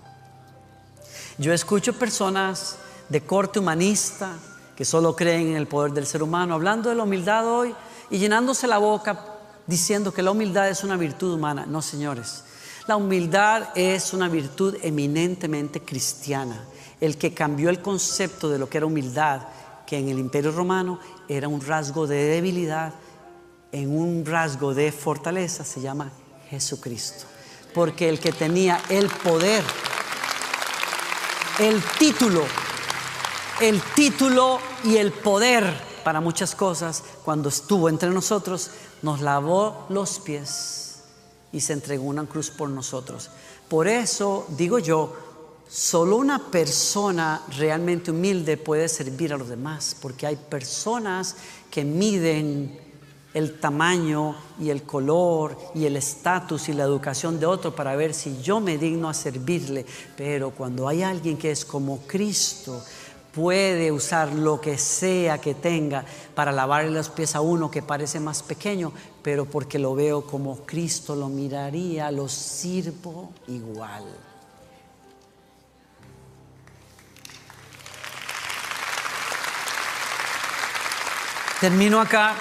Yo 1.37 1.53
escucho 1.53 1.93
personas 1.93 2.75
de 3.07 3.21
corte 3.21 3.59
humanista 3.59 4.37
que 4.75 4.83
solo 4.83 5.15
creen 5.15 5.47
en 5.47 5.55
el 5.55 5.67
poder 5.67 5.93
del 5.93 6.05
ser 6.05 6.21
humano, 6.21 6.55
hablando 6.55 6.89
de 6.89 6.95
la 6.95 7.03
humildad 7.03 7.47
hoy 7.47 7.73
y 8.09 8.17
llenándose 8.17 8.67
la 8.67 8.77
boca 8.77 9.25
diciendo 9.67 10.13
que 10.13 10.21
la 10.21 10.31
humildad 10.31 10.67
es 10.69 10.83
una 10.83 10.97
virtud 10.97 11.33
humana. 11.33 11.65
No, 11.65 11.81
señores. 11.81 12.43
La 12.91 12.97
humildad 12.97 13.69
es 13.73 14.11
una 14.11 14.27
virtud 14.27 14.75
eminentemente 14.81 15.79
cristiana. 15.79 16.67
El 16.99 17.17
que 17.17 17.33
cambió 17.33 17.69
el 17.69 17.81
concepto 17.81 18.49
de 18.49 18.59
lo 18.59 18.67
que 18.67 18.79
era 18.79 18.85
humildad, 18.85 19.43
que 19.87 19.97
en 19.97 20.09
el 20.09 20.19
imperio 20.19 20.51
romano 20.51 20.99
era 21.29 21.47
un 21.47 21.61
rasgo 21.61 22.05
de 22.05 22.21
debilidad, 22.21 22.93
en 23.71 23.97
un 23.97 24.25
rasgo 24.25 24.73
de 24.73 24.91
fortaleza, 24.91 25.63
se 25.63 25.79
llama 25.79 26.11
Jesucristo. 26.49 27.23
Porque 27.73 28.09
el 28.09 28.19
que 28.19 28.33
tenía 28.33 28.81
el 28.89 29.07
poder, 29.07 29.63
el 31.59 31.81
título, 31.97 32.43
el 33.61 33.81
título 33.95 34.59
y 34.83 34.97
el 34.97 35.13
poder 35.13 35.63
para 36.03 36.19
muchas 36.19 36.55
cosas, 36.55 37.05
cuando 37.23 37.47
estuvo 37.47 37.87
entre 37.87 38.09
nosotros, 38.09 38.69
nos 39.01 39.21
lavó 39.21 39.85
los 39.87 40.19
pies 40.19 40.80
y 41.51 41.61
se 41.61 41.73
entregó 41.73 42.05
una 42.05 42.25
cruz 42.25 42.49
por 42.49 42.69
nosotros. 42.69 43.29
Por 43.67 43.87
eso 43.87 44.45
digo 44.57 44.79
yo, 44.79 45.15
solo 45.69 46.17
una 46.17 46.51
persona 46.51 47.41
realmente 47.57 48.11
humilde 48.11 48.57
puede 48.57 48.87
servir 48.89 49.33
a 49.33 49.37
los 49.37 49.49
demás, 49.49 49.95
porque 50.01 50.27
hay 50.27 50.35
personas 50.35 51.35
que 51.69 51.83
miden 51.83 52.79
el 53.33 53.59
tamaño 53.59 54.35
y 54.59 54.69
el 54.69 54.83
color 54.83 55.57
y 55.73 55.85
el 55.85 55.95
estatus 55.95 56.67
y 56.67 56.73
la 56.73 56.83
educación 56.83 57.39
de 57.39 57.45
otro 57.45 57.73
para 57.73 57.95
ver 57.95 58.13
si 58.13 58.41
yo 58.41 58.59
me 58.59 58.77
digno 58.77 59.07
a 59.09 59.13
servirle. 59.13 59.85
Pero 60.17 60.51
cuando 60.51 60.87
hay 60.87 61.01
alguien 61.01 61.37
que 61.37 61.51
es 61.51 61.63
como 61.63 61.99
Cristo, 61.99 62.83
puede 63.33 63.91
usar 63.91 64.33
lo 64.33 64.59
que 64.59 64.77
sea 64.77 65.39
que 65.39 65.53
tenga 65.53 66.05
para 66.35 66.51
lavarle 66.51 66.91
los 66.91 67.09
pies 67.09 67.35
a 67.35 67.41
uno 67.41 67.71
que 67.71 67.81
parece 67.81 68.19
más 68.19 68.43
pequeño, 68.43 68.91
pero 69.21 69.45
porque 69.45 69.79
lo 69.79 69.95
veo 69.95 70.25
como 70.25 70.65
Cristo 70.65 71.15
lo 71.15 71.29
miraría, 71.29 72.11
lo 72.11 72.27
sirvo 72.27 73.31
igual. 73.47 74.03
Termino 81.61 82.01
acá. 82.01 82.35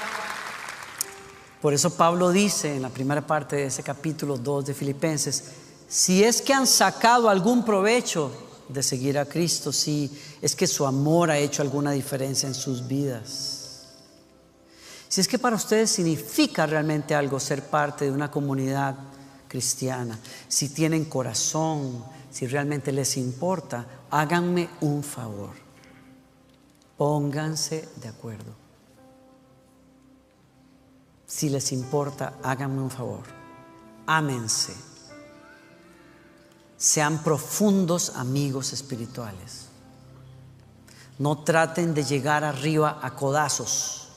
Por 1.60 1.74
eso 1.74 1.94
Pablo 1.94 2.30
dice 2.30 2.74
en 2.74 2.80
la 2.80 2.88
primera 2.88 3.20
parte 3.20 3.56
de 3.56 3.66
ese 3.66 3.82
capítulo 3.82 4.38
2 4.38 4.64
de 4.64 4.74
Filipenses, 4.74 5.44
si 5.86 6.24
es 6.24 6.40
que 6.40 6.54
han 6.54 6.66
sacado 6.66 7.28
algún 7.28 7.62
provecho 7.62 8.32
de 8.72 8.82
seguir 8.82 9.18
a 9.18 9.26
Cristo, 9.26 9.72
si 9.72 10.10
es 10.40 10.54
que 10.54 10.66
su 10.66 10.86
amor 10.86 11.30
ha 11.30 11.38
hecho 11.38 11.62
alguna 11.62 11.92
diferencia 11.92 12.46
en 12.46 12.54
sus 12.54 12.86
vidas. 12.86 13.86
Si 15.08 15.20
es 15.20 15.28
que 15.28 15.38
para 15.38 15.56
ustedes 15.56 15.90
significa 15.90 16.66
realmente 16.66 17.14
algo 17.14 17.40
ser 17.40 17.64
parte 17.64 18.04
de 18.04 18.12
una 18.12 18.30
comunidad 18.30 18.96
cristiana, 19.48 20.18
si 20.46 20.68
tienen 20.68 21.06
corazón, 21.06 22.04
si 22.30 22.46
realmente 22.46 22.92
les 22.92 23.16
importa, 23.16 23.86
háganme 24.10 24.68
un 24.80 25.02
favor. 25.02 25.50
Pónganse 26.96 27.88
de 27.96 28.08
acuerdo. 28.08 28.54
Si 31.26 31.48
les 31.48 31.72
importa, 31.72 32.34
háganme 32.42 32.82
un 32.82 32.90
favor. 32.90 33.22
Ámense 34.06 34.89
sean 36.80 37.22
profundos 37.22 38.12
amigos 38.16 38.72
espirituales. 38.72 39.66
No 41.18 41.44
traten 41.44 41.92
de 41.92 42.04
llegar 42.04 42.42
arriba 42.42 42.98
a 43.02 43.14
codazos. 43.14 44.08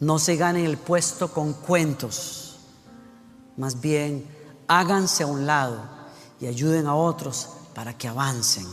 No 0.00 0.18
se 0.18 0.34
ganen 0.34 0.66
el 0.66 0.78
puesto 0.78 1.32
con 1.32 1.52
cuentos. 1.52 2.56
Más 3.56 3.80
bien, 3.80 4.26
háganse 4.66 5.22
a 5.22 5.28
un 5.28 5.46
lado 5.46 5.80
y 6.40 6.46
ayuden 6.46 6.88
a 6.88 6.96
otros 6.96 7.50
para 7.72 7.96
que 7.96 8.08
avancen. 8.08 8.66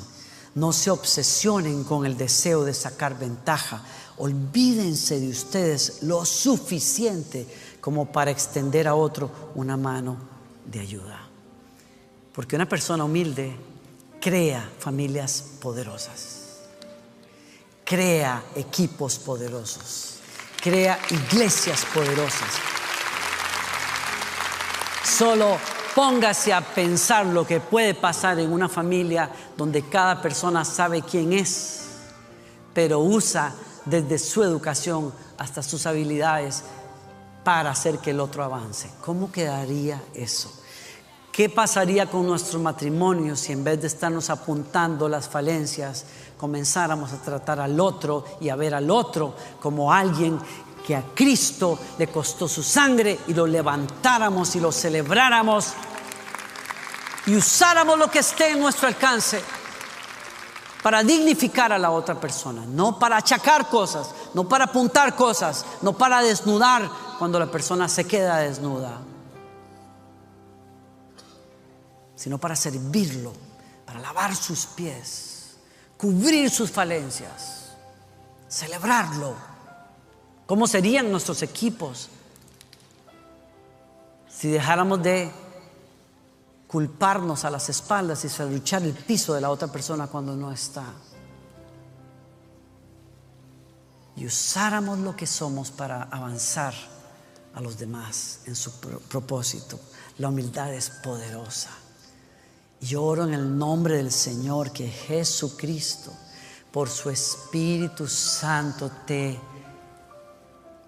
No 0.55 0.73
se 0.73 0.89
obsesionen 0.89 1.83
con 1.83 2.07
el 2.07 2.17
deseo 2.17 2.63
de 2.63 2.73
sacar 2.73 3.17
ventaja. 3.19 3.83
Olvídense 4.17 5.19
de 5.19 5.29
ustedes 5.29 6.01
lo 6.01 6.25
suficiente 6.25 7.47
como 7.79 8.11
para 8.11 8.31
extender 8.31 8.87
a 8.87 8.95
otro 8.95 9.29
una 9.53 9.77
mano 9.77 10.17
de 10.65 10.79
ayuda. 10.79 11.30
Porque 12.33 12.55
una 12.55 12.67
persona 12.67 13.03
humilde 13.03 13.55
crea 14.19 14.69
familias 14.79 15.43
poderosas 15.61 16.41
crea 17.91 18.41
equipos 18.55 19.19
poderosos, 19.19 20.15
crea 20.63 20.97
iglesias 21.09 21.85
poderosas. 21.93 22.47
Solo 25.03 25.57
póngase 25.93 26.53
a 26.53 26.61
pensar 26.61 27.25
lo 27.25 27.45
que 27.45 27.59
puede 27.59 27.93
pasar 27.93 28.39
en 28.39 28.49
una 28.49 28.69
familia 28.69 29.29
donde 29.57 29.89
cada 29.89 30.21
persona 30.21 30.63
sabe 30.63 31.01
quién 31.01 31.33
es, 31.33 31.81
pero 32.73 32.99
usa 32.99 33.53
desde 33.83 34.17
su 34.17 34.41
educación 34.41 35.11
hasta 35.37 35.61
sus 35.61 35.85
habilidades 35.85 36.63
para 37.43 37.71
hacer 37.71 37.99
que 37.99 38.11
el 38.11 38.21
otro 38.21 38.41
avance. 38.41 38.89
¿Cómo 39.03 39.33
quedaría 39.33 40.01
eso? 40.13 40.60
¿Qué 41.31 41.47
pasaría 41.47 42.07
con 42.07 42.27
nuestros 42.27 42.61
matrimonios 42.61 43.39
si 43.39 43.53
en 43.53 43.63
vez 43.63 43.79
de 43.79 43.87
estarnos 43.87 44.29
apuntando 44.29 45.07
las 45.07 45.29
falencias, 45.29 46.03
comenzáramos 46.37 47.13
a 47.13 47.21
tratar 47.21 47.61
al 47.61 47.79
otro 47.79 48.25
y 48.41 48.49
a 48.49 48.57
ver 48.57 48.75
al 48.75 48.91
otro 48.91 49.33
como 49.61 49.93
alguien 49.93 50.37
que 50.85 50.93
a 50.93 51.03
Cristo 51.15 51.79
le 51.97 52.07
costó 52.07 52.49
su 52.49 52.61
sangre 52.61 53.17
y 53.27 53.33
lo 53.33 53.47
levantáramos 53.47 54.55
y 54.57 54.59
lo 54.59 54.73
celebráramos 54.73 55.73
y 57.27 57.35
usáramos 57.35 57.97
lo 57.97 58.09
que 58.09 58.19
esté 58.19 58.49
en 58.49 58.59
nuestro 58.59 58.89
alcance 58.89 59.41
para 60.83 61.01
dignificar 61.01 61.71
a 61.71 61.77
la 61.77 61.91
otra 61.91 62.19
persona, 62.19 62.65
no 62.65 62.99
para 62.99 63.17
achacar 63.17 63.69
cosas, 63.69 64.09
no 64.33 64.49
para 64.49 64.65
apuntar 64.65 65.15
cosas, 65.15 65.63
no 65.81 65.93
para 65.93 66.21
desnudar 66.21 66.89
cuando 67.19 67.39
la 67.39 67.49
persona 67.49 67.87
se 67.87 68.05
queda 68.05 68.39
desnuda 68.39 68.99
sino 72.21 72.37
para 72.37 72.55
servirlo, 72.55 73.33
para 73.83 73.99
lavar 73.99 74.35
sus 74.35 74.67
pies, 74.67 75.55
cubrir 75.97 76.51
sus 76.51 76.69
falencias, 76.69 77.71
celebrarlo. 78.47 79.33
¿Cómo 80.45 80.67
serían 80.67 81.09
nuestros 81.09 81.41
equipos 81.41 82.09
si 84.29 84.49
dejáramos 84.49 85.01
de 85.01 85.31
culparnos 86.67 87.43
a 87.43 87.49
las 87.49 87.69
espaldas 87.69 88.23
y 88.23 88.43
luchar 88.43 88.83
el 88.83 88.93
piso 88.93 89.33
de 89.33 89.41
la 89.41 89.49
otra 89.49 89.69
persona 89.69 90.05
cuando 90.05 90.35
no 90.35 90.51
está? 90.51 90.85
Y 94.15 94.27
usáramos 94.27 94.99
lo 94.99 95.15
que 95.15 95.25
somos 95.25 95.71
para 95.71 96.03
avanzar 96.03 96.75
a 97.55 97.61
los 97.61 97.79
demás 97.79 98.41
en 98.45 98.55
su 98.55 98.79
propósito. 99.09 99.79
La 100.19 100.29
humildad 100.29 100.71
es 100.71 100.91
poderosa. 100.91 101.71
Yo 102.81 103.03
oro 103.03 103.25
en 103.25 103.35
el 103.35 103.59
nombre 103.59 103.97
del 103.97 104.11
Señor 104.11 104.71
que 104.71 104.87
Jesucristo, 104.87 106.11
por 106.71 106.89
su 106.89 107.11
Espíritu 107.11 108.07
Santo, 108.07 108.89
te 109.05 109.39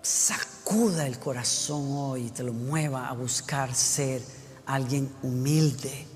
sacuda 0.02 1.06
el 1.06 1.20
corazón 1.20 1.86
hoy 1.92 2.28
y 2.28 2.30
te 2.32 2.42
lo 2.42 2.52
mueva 2.52 3.08
a 3.08 3.14
buscar 3.14 3.76
ser 3.76 4.24
alguien 4.66 5.14
humilde. 5.22 6.08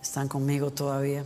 ¿Están 0.00 0.28
conmigo 0.28 0.70
todavía? 0.70 1.24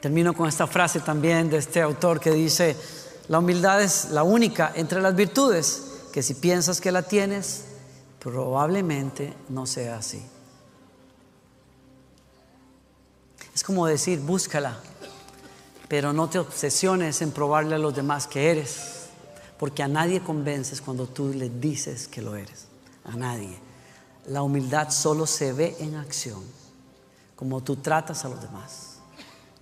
Termino 0.00 0.32
con 0.32 0.48
esta 0.48 0.68
frase 0.68 1.00
también 1.00 1.50
de 1.50 1.56
este 1.58 1.82
autor 1.82 2.20
que 2.20 2.30
dice, 2.30 2.76
la 3.26 3.40
humildad 3.40 3.82
es 3.82 4.10
la 4.10 4.22
única 4.22 4.72
entre 4.76 5.02
las 5.02 5.16
virtudes, 5.16 5.82
que 6.12 6.22
si 6.22 6.34
piensas 6.34 6.80
que 6.80 6.92
la 6.92 7.02
tienes, 7.02 7.64
Probablemente 8.22 9.34
no 9.48 9.66
sea 9.66 9.96
así. 9.96 10.22
Es 13.52 13.64
como 13.64 13.86
decir, 13.86 14.20
búscala, 14.20 14.78
pero 15.88 16.12
no 16.12 16.30
te 16.30 16.38
obsesiones 16.38 17.20
en 17.20 17.32
probarle 17.32 17.74
a 17.74 17.78
los 17.78 17.94
demás 17.94 18.28
que 18.28 18.50
eres, 18.50 19.08
porque 19.58 19.82
a 19.82 19.88
nadie 19.88 20.22
convences 20.22 20.80
cuando 20.80 21.08
tú 21.08 21.30
le 21.34 21.50
dices 21.50 22.06
que 22.06 22.22
lo 22.22 22.36
eres, 22.36 22.68
a 23.04 23.16
nadie. 23.16 23.58
La 24.26 24.42
humildad 24.42 24.90
solo 24.90 25.26
se 25.26 25.52
ve 25.52 25.76
en 25.80 25.96
acción, 25.96 26.44
como 27.34 27.60
tú 27.60 27.76
tratas 27.76 28.24
a 28.24 28.28
los 28.28 28.40
demás, 28.40 28.98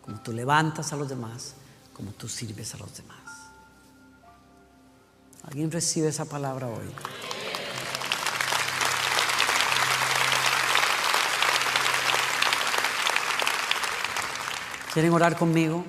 como 0.03 0.21
tú 0.21 0.33
levantas 0.33 0.93
a 0.93 0.97
los 0.97 1.09
demás, 1.09 1.55
como 1.95 2.13
tú 2.13 2.29
sirves 2.29 2.75
a 2.75 2.79
los 2.79 2.95
demás. 2.95 3.19
¿Alguien 5.45 5.71
recibe 5.71 6.09
esa 6.09 6.27
palabra 6.27 6.69
hoy? 6.69 7.30
¿Quieren 14.93 15.13
orar 15.13 15.39
conmigo? 15.39 15.85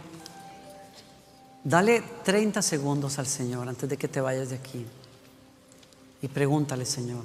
Dale 1.64 2.02
30 2.24 2.62
segundos 2.62 3.18
al 3.18 3.28
Señor 3.28 3.68
antes 3.68 3.90
de 3.90 3.98
que 3.98 4.08
te 4.08 4.22
vayas 4.22 4.50
de 4.50 4.56
aquí. 4.56 4.86
Y 6.22 6.28
pregúntale, 6.28 6.86
Señor, 6.86 7.24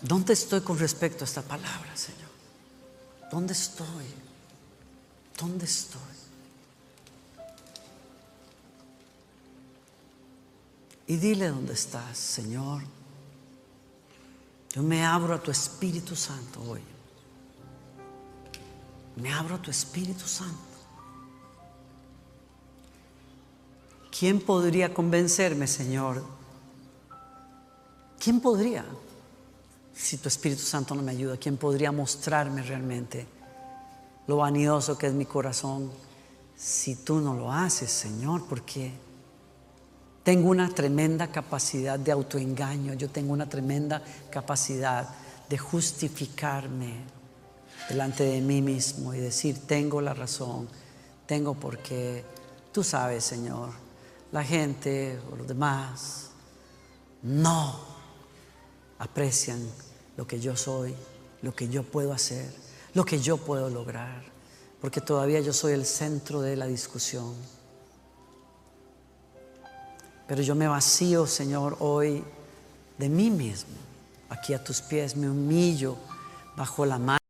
¿dónde 0.00 0.32
estoy 0.32 0.60
con 0.60 0.78
respecto 0.78 1.24
a 1.24 1.26
esta 1.26 1.42
palabra, 1.42 1.96
Señor? 1.96 2.30
¿Dónde 3.30 3.52
estoy? 3.52 4.06
¿Dónde 5.38 5.64
estoy? 5.64 6.00
Y 11.06 11.16
dile 11.16 11.48
dónde 11.48 11.74
estás, 11.74 12.18
Señor. 12.18 12.82
Yo 14.72 14.82
me 14.82 15.04
abro 15.04 15.34
a 15.34 15.42
tu 15.42 15.50
Espíritu 15.50 16.16
Santo 16.16 16.60
hoy. 16.62 16.91
Me 19.16 19.32
abro 19.32 19.56
a 19.56 19.62
tu 19.62 19.70
Espíritu 19.70 20.26
Santo. 20.26 20.72
¿Quién 24.16 24.40
podría 24.40 24.92
convencerme, 24.92 25.66
Señor? 25.66 26.22
¿Quién 28.22 28.40
podría? 28.40 28.84
Si 29.94 30.18
tu 30.18 30.28
Espíritu 30.28 30.62
Santo 30.62 30.94
no 30.94 31.02
me 31.02 31.12
ayuda, 31.12 31.36
¿quién 31.36 31.56
podría 31.56 31.92
mostrarme 31.92 32.62
realmente 32.62 33.26
lo 34.26 34.36
vanidoso 34.38 34.96
que 34.96 35.08
es 35.08 35.12
mi 35.12 35.26
corazón 35.26 35.90
si 36.56 36.96
tú 36.96 37.20
no 37.20 37.34
lo 37.34 37.52
haces, 37.52 37.90
Señor? 37.90 38.46
Porque 38.48 38.92
tengo 40.22 40.50
una 40.50 40.68
tremenda 40.68 41.26
capacidad 41.28 41.98
de 41.98 42.12
autoengaño, 42.12 42.94
yo 42.94 43.10
tengo 43.10 43.32
una 43.32 43.48
tremenda 43.48 44.02
capacidad 44.30 45.08
de 45.48 45.58
justificarme 45.58 47.21
delante 47.88 48.24
de 48.24 48.40
mí 48.40 48.62
mismo 48.62 49.14
y 49.14 49.18
decir, 49.18 49.66
tengo 49.66 50.00
la 50.00 50.14
razón, 50.14 50.68
tengo 51.26 51.54
porque 51.54 52.24
tú 52.72 52.82
sabes, 52.82 53.24
Señor, 53.24 53.70
la 54.32 54.44
gente 54.44 55.18
o 55.30 55.36
los 55.36 55.46
demás 55.46 56.30
no 57.22 57.80
aprecian 58.98 59.60
lo 60.16 60.26
que 60.26 60.40
yo 60.40 60.56
soy, 60.56 60.94
lo 61.42 61.54
que 61.54 61.68
yo 61.68 61.82
puedo 61.82 62.12
hacer, 62.12 62.52
lo 62.94 63.04
que 63.04 63.20
yo 63.20 63.36
puedo 63.36 63.68
lograr, 63.68 64.22
porque 64.80 65.00
todavía 65.00 65.40
yo 65.40 65.52
soy 65.52 65.72
el 65.72 65.86
centro 65.86 66.40
de 66.40 66.56
la 66.56 66.66
discusión. 66.66 67.34
Pero 70.26 70.42
yo 70.42 70.54
me 70.54 70.68
vacío, 70.68 71.26
Señor, 71.26 71.76
hoy 71.80 72.24
de 72.98 73.08
mí 73.08 73.30
mismo. 73.30 73.74
Aquí 74.28 74.54
a 74.54 74.62
tus 74.62 74.80
pies 74.80 75.16
me 75.16 75.28
humillo 75.28 75.96
bajo 76.56 76.86
la 76.86 76.98
mano. 76.98 77.21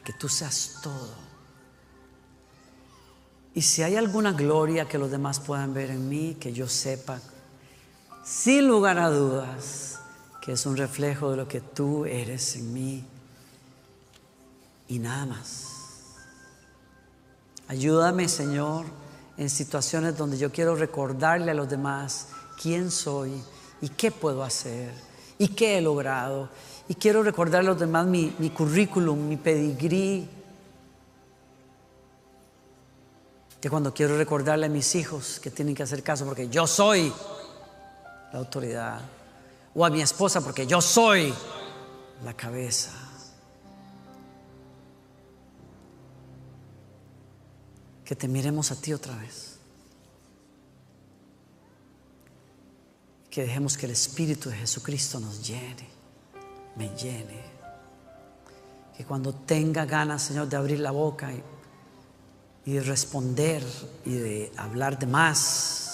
Que 0.00 0.12
tú 0.12 0.28
seas 0.28 0.78
todo. 0.82 1.14
Y 3.54 3.62
si 3.62 3.82
hay 3.82 3.96
alguna 3.96 4.32
gloria 4.32 4.86
que 4.86 4.98
los 4.98 5.10
demás 5.10 5.40
puedan 5.40 5.74
ver 5.74 5.90
en 5.90 6.08
mí, 6.08 6.36
que 6.38 6.52
yo 6.52 6.68
sepa, 6.68 7.20
sin 8.24 8.68
lugar 8.68 8.98
a 8.98 9.10
dudas, 9.10 9.98
que 10.40 10.52
es 10.52 10.66
un 10.66 10.76
reflejo 10.76 11.30
de 11.30 11.36
lo 11.36 11.48
que 11.48 11.60
tú 11.60 12.04
eres 12.04 12.56
en 12.56 12.72
mí 12.72 13.04
y 14.88 14.98
nada 14.98 15.26
más. 15.26 15.66
Ayúdame, 17.68 18.28
Señor, 18.28 18.86
en 19.36 19.48
situaciones 19.48 20.16
donde 20.16 20.38
yo 20.38 20.50
quiero 20.50 20.74
recordarle 20.74 21.52
a 21.52 21.54
los 21.54 21.68
demás 21.68 22.28
quién 22.60 22.90
soy 22.90 23.32
y 23.80 23.88
qué 23.88 24.10
puedo 24.10 24.42
hacer 24.42 24.92
y 25.38 25.48
qué 25.48 25.78
he 25.78 25.80
logrado. 25.80 26.48
Y 26.90 26.96
quiero 26.96 27.22
recordarle 27.22 27.68
a 27.68 27.72
los 27.74 27.80
demás 27.80 28.04
mi, 28.04 28.34
mi 28.40 28.50
currículum, 28.50 29.28
mi 29.28 29.36
pedigrí. 29.36 30.28
Que 33.60 33.70
cuando 33.70 33.94
quiero 33.94 34.18
recordarle 34.18 34.66
a 34.66 34.68
mis 34.68 34.96
hijos 34.96 35.38
que 35.38 35.52
tienen 35.52 35.76
que 35.76 35.84
hacer 35.84 36.02
caso 36.02 36.24
porque 36.24 36.48
yo 36.48 36.66
soy 36.66 37.12
la 38.32 38.40
autoridad. 38.40 39.02
O 39.72 39.86
a 39.86 39.90
mi 39.90 40.00
esposa 40.02 40.40
porque 40.40 40.66
yo 40.66 40.80
soy 40.80 41.32
la 42.24 42.34
cabeza. 42.34 42.90
Que 48.04 48.16
te 48.16 48.26
miremos 48.26 48.72
a 48.72 48.74
ti 48.74 48.92
otra 48.92 49.14
vez. 49.14 49.60
Que 53.30 53.42
dejemos 53.42 53.76
que 53.76 53.86
el 53.86 53.92
Espíritu 53.92 54.50
de 54.50 54.56
Jesucristo 54.56 55.20
nos 55.20 55.46
llene, 55.46 55.99
me 56.76 56.88
llene. 56.96 57.40
Que 58.96 59.04
cuando 59.04 59.34
tenga 59.34 59.84
ganas, 59.86 60.22
Señor, 60.22 60.48
de 60.48 60.56
abrir 60.56 60.80
la 60.80 60.90
boca 60.90 61.30
y, 61.32 62.72
de 62.72 62.80
responder 62.80 63.64
y 64.04 64.12
de 64.12 64.52
hablar 64.56 64.98
de 64.98 65.06
más, 65.06 65.90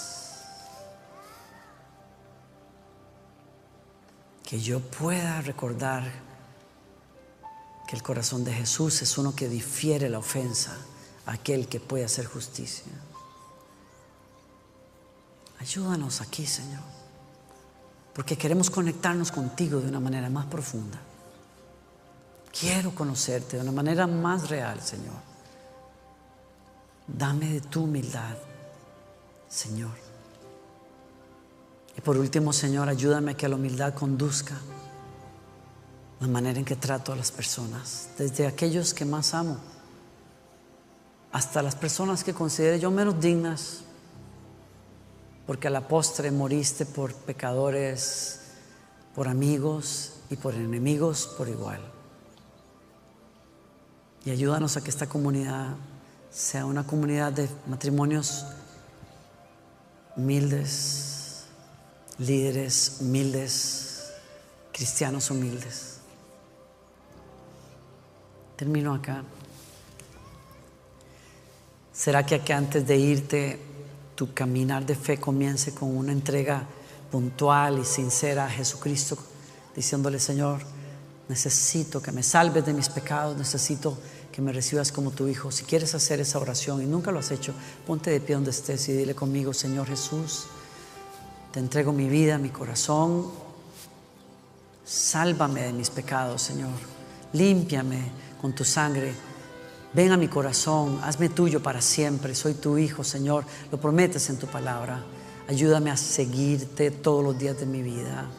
que 4.43 4.59
yo 4.59 4.79
pueda 4.79 5.41
recordar 5.41 6.03
que 7.87 7.95
el 7.95 8.03
corazón 8.03 8.43
de 8.43 8.53
Jesús 8.53 9.01
es 9.01 9.17
uno 9.17 9.33
que 9.35 9.47
difiere 9.47 10.09
la 10.09 10.19
ofensa 10.19 10.77
a 11.25 11.33
aquel 11.33 11.67
que 11.67 11.79
puede 11.79 12.05
hacer 12.05 12.25
justicia. 12.25 12.91
Ayúdanos 15.59 16.21
aquí, 16.21 16.45
Señor, 16.45 16.83
porque 18.17 18.35
queremos 18.35 18.71
conectarnos 18.71 19.31
contigo 19.31 19.79
de 19.79 19.89
una 19.89 19.99
manera 19.99 20.27
más 20.27 20.47
profunda. 20.47 20.97
Quiero 22.59 22.95
conocerte 22.95 23.57
de 23.57 23.61
una 23.61 23.71
manera 23.71 24.07
más 24.07 24.49
real, 24.49 24.81
Señor. 24.81 25.13
Dame 27.05 27.47
de 27.47 27.61
tu 27.61 27.83
humildad, 27.83 28.35
Señor. 29.47 29.91
Y 31.95 32.01
por 32.01 32.17
último, 32.17 32.51
Señor, 32.53 32.89
ayúdame 32.89 33.33
a 33.33 33.37
que 33.37 33.47
la 33.47 33.55
humildad 33.55 33.93
conduzca 33.93 34.55
la 36.19 36.27
manera 36.27 36.57
en 36.57 36.65
que 36.65 36.75
trato 36.75 37.13
a 37.13 37.15
las 37.15 37.29
personas, 37.29 38.09
desde 38.17 38.47
aquellos 38.47 38.95
que 38.95 39.05
más 39.05 39.35
amo 39.35 39.57
hasta 41.31 41.61
las 41.61 41.75
personas 41.75 42.23
que 42.23 42.33
considere 42.33 42.79
yo 42.79 42.89
menos 42.89 43.19
dignas, 43.19 43.83
porque 45.47 45.69
a 45.69 45.71
la 45.71 45.87
postre 45.87 46.29
moriste 46.29 46.85
por 46.85 47.13
pecadores, 47.13 48.41
por 49.15 49.29
amigos 49.29 50.19
y 50.29 50.35
por 50.35 50.53
enemigos 50.53 51.33
por 51.37 51.47
igual. 51.47 51.79
Y 54.25 54.31
ayúdanos 54.31 54.75
a 54.75 54.83
que 54.83 54.89
esta 54.89 55.07
comunidad 55.07 55.77
sea 56.29 56.65
una 56.65 56.85
comunidad 56.85 57.31
de 57.31 57.49
matrimonios 57.65 58.45
humildes, 60.17 61.45
líderes 62.19 62.97
humildes, 62.99 64.11
cristianos 64.73 65.31
humildes. 65.31 65.99
Termino 68.57 68.93
acá. 68.93 69.23
¿Será 71.93 72.25
que 72.25 72.35
aquí 72.35 72.51
antes 72.51 72.85
de 72.85 72.97
irte 72.97 73.66
tu 74.17 74.33
caminar 74.33 74.83
de 74.83 74.95
fe 74.95 75.19
comience 75.19 75.75
con 75.75 75.95
una 75.95 76.11
entrega 76.11 76.65
puntual 77.11 77.77
y 77.77 77.85
sincera 77.85 78.45
a 78.45 78.49
Jesucristo, 78.49 79.15
diciéndole, 79.75 80.19
Señor, 80.19 80.59
necesito 81.29 82.01
que 82.01 82.11
me 82.11 82.23
salves 82.23 82.65
de 82.65 82.73
mis 82.73 82.89
pecados, 82.89 83.37
necesito 83.37 83.95
que 84.31 84.41
me 84.41 84.51
recibas 84.51 84.91
como 84.91 85.11
tu 85.11 85.27
hijo. 85.27 85.51
Si 85.51 85.65
quieres 85.65 85.93
hacer 85.93 86.19
esa 86.19 86.39
oración 86.39 86.81
y 86.81 86.85
nunca 86.87 87.11
lo 87.11 87.19
has 87.19 87.29
hecho, 87.29 87.53
ponte 87.85 88.09
de 88.09 88.19
pie 88.19 88.33
donde 88.33 88.49
estés 88.49 88.89
y 88.89 88.93
dile 88.93 89.13
conmigo, 89.13 89.53
Señor 89.53 89.85
Jesús, 89.85 90.47
te 91.53 91.59
entrego 91.59 91.93
mi 91.93 92.09
vida, 92.09 92.39
mi 92.39 92.49
corazón. 92.49 93.27
Sálvame 94.83 95.61
de 95.61 95.73
mis 95.73 95.91
pecados, 95.91 96.41
Señor. 96.41 96.73
Límpiame 97.33 98.11
con 98.41 98.55
tu 98.55 98.65
sangre. 98.65 99.13
Ven 99.97 100.11
a 100.11 100.17
mi 100.17 100.27
corazón, 100.27 100.99
hazme 101.01 101.27
tuyo 101.27 101.63
para 101.63 101.81
siempre. 101.81 102.35
Soy 102.35 102.53
tu 102.53 102.77
hijo, 102.77 103.03
Señor. 103.03 103.45
Lo 103.71 103.79
prometes 103.79 104.29
en 104.29 104.37
tu 104.37 104.45
palabra. 104.45 105.03
Ayúdame 105.47 105.89
a 105.89 105.97
seguirte 105.97 106.91
todos 106.91 107.23
los 107.23 107.35
días 107.35 107.59
de 107.59 107.65
mi 107.65 107.81
vida. 107.81 108.29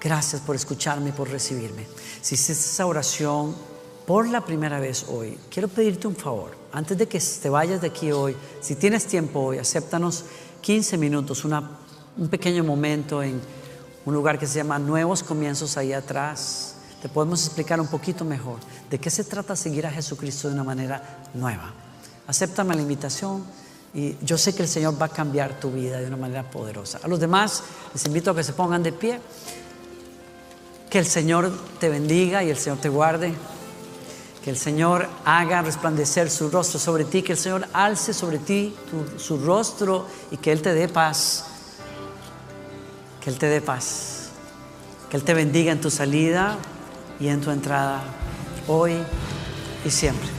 Gracias 0.00 0.40
por 0.40 0.56
escucharme 0.56 1.10
y 1.10 1.12
por 1.12 1.28
recibirme. 1.28 1.86
Si 2.22 2.34
hiciste 2.34 2.52
esa 2.54 2.86
oración 2.86 3.54
por 4.06 4.26
la 4.26 4.42
primera 4.42 4.80
vez 4.80 5.04
hoy, 5.06 5.36
quiero 5.50 5.68
pedirte 5.68 6.08
un 6.08 6.16
favor. 6.16 6.56
Antes 6.72 6.96
de 6.96 7.06
que 7.06 7.20
te 7.20 7.50
vayas 7.50 7.82
de 7.82 7.88
aquí 7.88 8.10
hoy, 8.10 8.34
si 8.62 8.74
tienes 8.74 9.04
tiempo 9.04 9.40
hoy, 9.40 9.58
acéptanos 9.58 10.24
15 10.62 10.96
minutos, 10.96 11.44
un 11.44 12.28
pequeño 12.30 12.64
momento 12.64 13.22
en 13.22 13.38
un 14.06 14.14
lugar 14.14 14.38
que 14.38 14.46
se 14.46 14.60
llama 14.60 14.78
Nuevos 14.78 15.22
Comienzos 15.22 15.76
ahí 15.76 15.92
atrás. 15.92 16.75
Te 17.02 17.08
podemos 17.08 17.44
explicar 17.44 17.80
un 17.80 17.88
poquito 17.88 18.24
mejor 18.24 18.58
de 18.90 18.98
qué 18.98 19.10
se 19.10 19.24
trata 19.24 19.54
seguir 19.54 19.86
a 19.86 19.90
Jesucristo 19.90 20.48
de 20.48 20.54
una 20.54 20.64
manera 20.64 21.20
nueva. 21.34 21.72
Acéptame 22.26 22.74
la 22.74 22.82
invitación 22.82 23.44
y 23.94 24.16
yo 24.22 24.38
sé 24.38 24.54
que 24.54 24.62
el 24.62 24.68
Señor 24.68 25.00
va 25.00 25.06
a 25.06 25.10
cambiar 25.10 25.60
tu 25.60 25.70
vida 25.70 25.98
de 25.98 26.06
una 26.06 26.16
manera 26.16 26.50
poderosa. 26.50 26.98
A 27.02 27.08
los 27.08 27.20
demás 27.20 27.62
les 27.92 28.04
invito 28.06 28.30
a 28.30 28.36
que 28.36 28.42
se 28.42 28.52
pongan 28.52 28.82
de 28.82 28.92
pie. 28.92 29.20
Que 30.90 30.98
el 30.98 31.06
Señor 31.06 31.52
te 31.78 31.88
bendiga 31.88 32.42
y 32.42 32.50
el 32.50 32.56
Señor 32.56 32.78
te 32.78 32.88
guarde. 32.88 33.34
Que 34.42 34.50
el 34.50 34.56
Señor 34.56 35.08
haga 35.24 35.62
resplandecer 35.62 36.30
su 36.30 36.48
rostro 36.50 36.78
sobre 36.78 37.04
ti, 37.04 37.22
que 37.22 37.32
el 37.32 37.38
Señor 37.38 37.66
alce 37.72 38.14
sobre 38.14 38.38
ti 38.38 38.74
su 39.18 39.38
rostro 39.38 40.06
y 40.30 40.36
que 40.36 40.52
Él 40.52 40.62
te 40.62 40.72
dé 40.72 40.88
paz. 40.88 41.44
Que 43.20 43.30
Él 43.30 43.38
te 43.38 43.46
dé 43.46 43.60
paz. 43.60 44.28
Que 45.10 45.16
Él 45.16 45.24
te 45.24 45.34
bendiga 45.34 45.72
en 45.72 45.80
tu 45.80 45.90
salida 45.90 46.58
y 47.20 47.28
en 47.28 47.40
tu 47.40 47.50
entrada, 47.50 48.02
hoy 48.66 48.94
y 49.84 49.90
siempre. 49.90 50.35